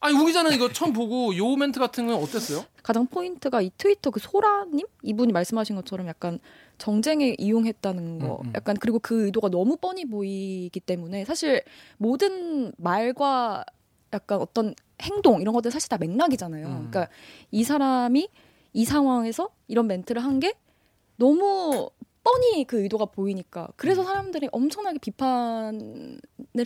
[0.00, 2.64] 아니 우 기자는 이거 처음 보고 요 멘트 같은 건 어땠어요?
[2.82, 6.38] 가장 포인트가 이 트위터 그 소라님 이분이 말씀하신 것처럼 약간
[6.78, 8.52] 정쟁에 이용했다는 거, 음, 음.
[8.54, 11.62] 약간 그리고 그 의도가 너무 뻔히 보이기 때문에 사실
[11.96, 13.64] 모든 말과
[14.12, 16.66] 약간 어떤 행동 이런 것들 사실 다 맥락이잖아요.
[16.66, 16.72] 음.
[16.90, 17.08] 그러니까
[17.50, 18.28] 이 사람이
[18.72, 20.54] 이 상황에서 이런 멘트를 한 게
[21.16, 21.90] 너무
[22.28, 23.72] 뻔히 그 의도가 보이니까 음.
[23.76, 26.18] 그래서 사람들이 엄청나게 비판을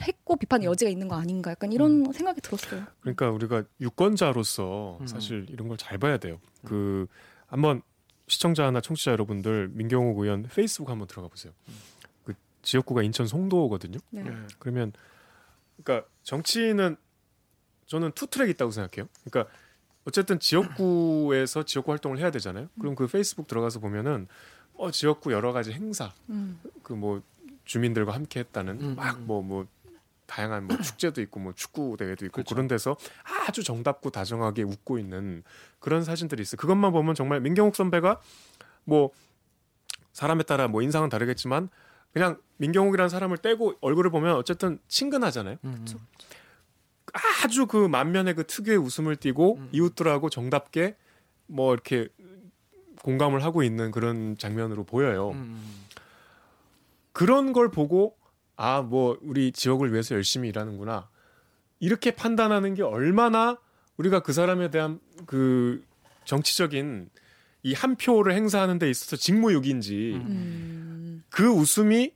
[0.02, 2.84] 했고 비판의 여지가 있는 거 아닌가 약간 이런 생각이 들었어요.
[3.00, 5.06] 그러니까 우리가 유권자로서 음.
[5.06, 6.40] 사실 이런 걸 잘 봐야 돼요.
[6.64, 7.06] 그
[7.46, 7.82] 한번
[8.26, 11.52] 시청자나 청취자 여러분들 민경욱 의원 페이스북 한번 들어가 보세요.
[12.24, 13.98] 그 지역구가 인천 송도거든요.
[14.10, 14.24] 네.
[14.58, 14.92] 그러면
[15.82, 16.96] 그러니까 정치는
[17.86, 19.08] 저는 two track 있다고 생각해요.
[19.24, 19.52] 그러니까
[20.04, 22.68] 어쨌든 지역구에서 지역구 활동을 해야 되잖아요.
[22.80, 24.26] 그럼 그 페이스북 들어가서 보면은
[24.76, 26.60] 어 지역구 여러 가지 행사 음.
[26.82, 27.22] 그뭐
[27.64, 29.26] 주민들과 함께 했다는 음, 막 음.
[29.26, 29.66] 뭐뭐
[30.26, 32.54] 다양한 뭐 축제도 있고 뭐 축구 대회도 있고 그렇죠.
[32.54, 32.96] 그런 데서
[33.46, 35.42] 아주 정답고 다정하게 웃고 있는
[35.78, 36.56] 그런 사진들이 있어요.
[36.56, 38.20] 그것만 보면 정말 민경욱 선배가
[38.84, 39.10] 뭐
[40.12, 41.68] 사람에 따라 뭐 인상은 다르겠지만
[42.12, 45.56] 그냥 민경욱이라는 사람을 떼고 얼굴을 보면 어쨌든 친근하잖아요.
[45.64, 45.86] 음.
[47.44, 49.68] 아주 그 만면에 그 특유의 웃음을 띠고 음.
[49.72, 50.96] 이웃들하고 정답게
[51.46, 52.08] 뭐 이렇게
[53.02, 55.30] 공감을 하고 있는 그런 장면으로 보여요.
[55.30, 55.60] 음.
[57.12, 58.16] 그런 걸 보고
[58.56, 61.08] 아 뭐 우리 지역을 위해서 열심히 일하는구나
[61.80, 63.58] 이렇게 판단하는 게 얼마나
[63.96, 65.84] 우리가 그 사람에 대한 그
[66.24, 67.10] 정치적인
[67.64, 70.20] 이 한 표를 행사하는 데 있어서 직무유기인지 음.
[70.26, 71.24] 음.
[71.28, 72.12] 그 웃음이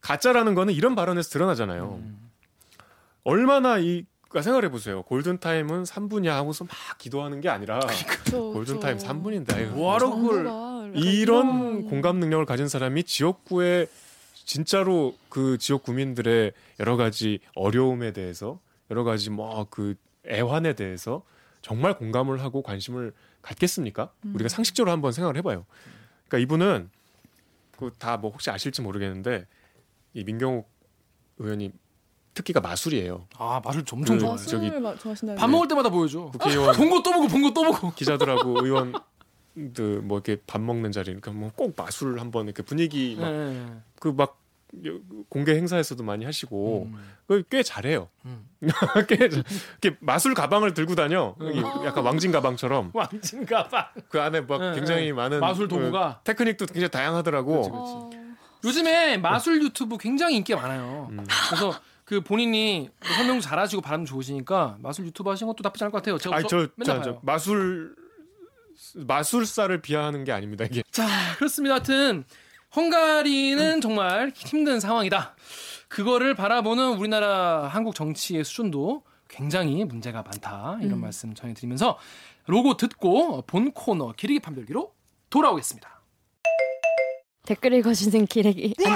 [0.00, 2.00] 가짜라는 거는 이런 발언에서 드러나잖아요.
[2.02, 2.30] 음.
[3.22, 5.02] 얼마나 이 그러니까 생각해 보세요.
[5.04, 8.80] 골든 타임은 3분이야 하고서 막 기도하는 게 아니라 그쵸, 골든 그쵸.
[8.80, 13.86] 타임 3분인데 아유, 뭐하러 그걸 이런 공감 능력을 가진 사람이 지역구에
[14.34, 18.58] 진짜로 그 지역 구민들의 여러 가지 어려움에 대해서
[18.90, 19.94] 여러 가지 뭐 그
[20.28, 21.22] 애환에 대해서
[21.62, 24.10] 정말 공감을 하고 관심을 갖겠습니까?
[24.24, 24.34] 음.
[24.34, 25.64] 우리가 상식적으로 한번 생각을 해봐요.
[26.26, 26.90] 그러니까 이분은
[27.78, 29.46] 그 다 뭐 혹시 아실지 모르겠는데
[30.12, 30.68] 이 민경욱
[31.38, 31.70] 의원이
[32.34, 33.26] 특기가 마술이에요.
[33.38, 34.32] 아 말을 엄청 그- 좋아해.
[34.36, 36.30] 마술을 저기 마- 좋아하신다는 밥 먹을 때마다 보여줘.
[36.32, 37.92] 국회의원 본 거 또 보고 본 거 또 보고.
[37.94, 38.92] 기자들하고 의원
[39.72, 43.66] 들 뭐 이렇게 밥 먹는 자리 그러니까 뭐 꼭 마술 한번 이렇게 분위기 막 네.
[44.00, 44.40] 그막
[45.28, 46.98] 공개 행사에서도 많이 하시고 음.
[47.28, 48.08] 그꽤 잘해요.
[48.24, 48.44] 음.
[49.08, 49.44] 꽤 잘-
[49.80, 51.36] 이렇게 마술 가방을 들고 다녀.
[51.40, 51.46] 음.
[51.46, 53.86] 여기 약간 왕진 가방처럼 왕진 가방.
[54.08, 55.12] 그 안에 막 네, 굉장히 네.
[55.12, 56.18] 많은 마술 도구가.
[56.18, 57.52] 그 테크닉도 굉장히 다양하더라고.
[57.70, 58.10] 그렇지, 어,
[58.64, 61.06] 요즘에 마술 유튜브 굉장히 인기가 많아요.
[61.12, 61.24] 음.
[61.48, 61.72] 그래서
[62.04, 66.18] 그 본인이 뭐 설명 잘하시고 발음 좋으시니까 마술 유튜브 하시는 것도 나쁘지 않을 것 같아요.
[66.18, 67.20] 제가 아니 저, 저, 맨날 저, 저 봐요.
[67.22, 67.94] 마술
[68.96, 70.64] 마술사를 비하하는 게 아닙니다.
[70.64, 71.76] 이게 자, 그렇습니다.
[71.76, 72.24] 하여튼
[72.76, 75.34] 헝가리는 정말 힘든 상황이다.
[75.88, 80.78] 그거를 바라보는 우리나라 한국 정치의 수준도 굉장히 문제가 많다.
[80.80, 81.00] 이런 음.
[81.02, 81.98] 말씀 전해드리면서
[82.46, 84.92] 로고 듣고 본 코너 기르기 판별기로
[85.30, 85.94] 돌아오겠습니다.
[87.46, 88.88] 댓글 읽어주는 기레기 아니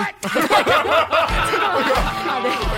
[2.30, 2.77] 아, 네.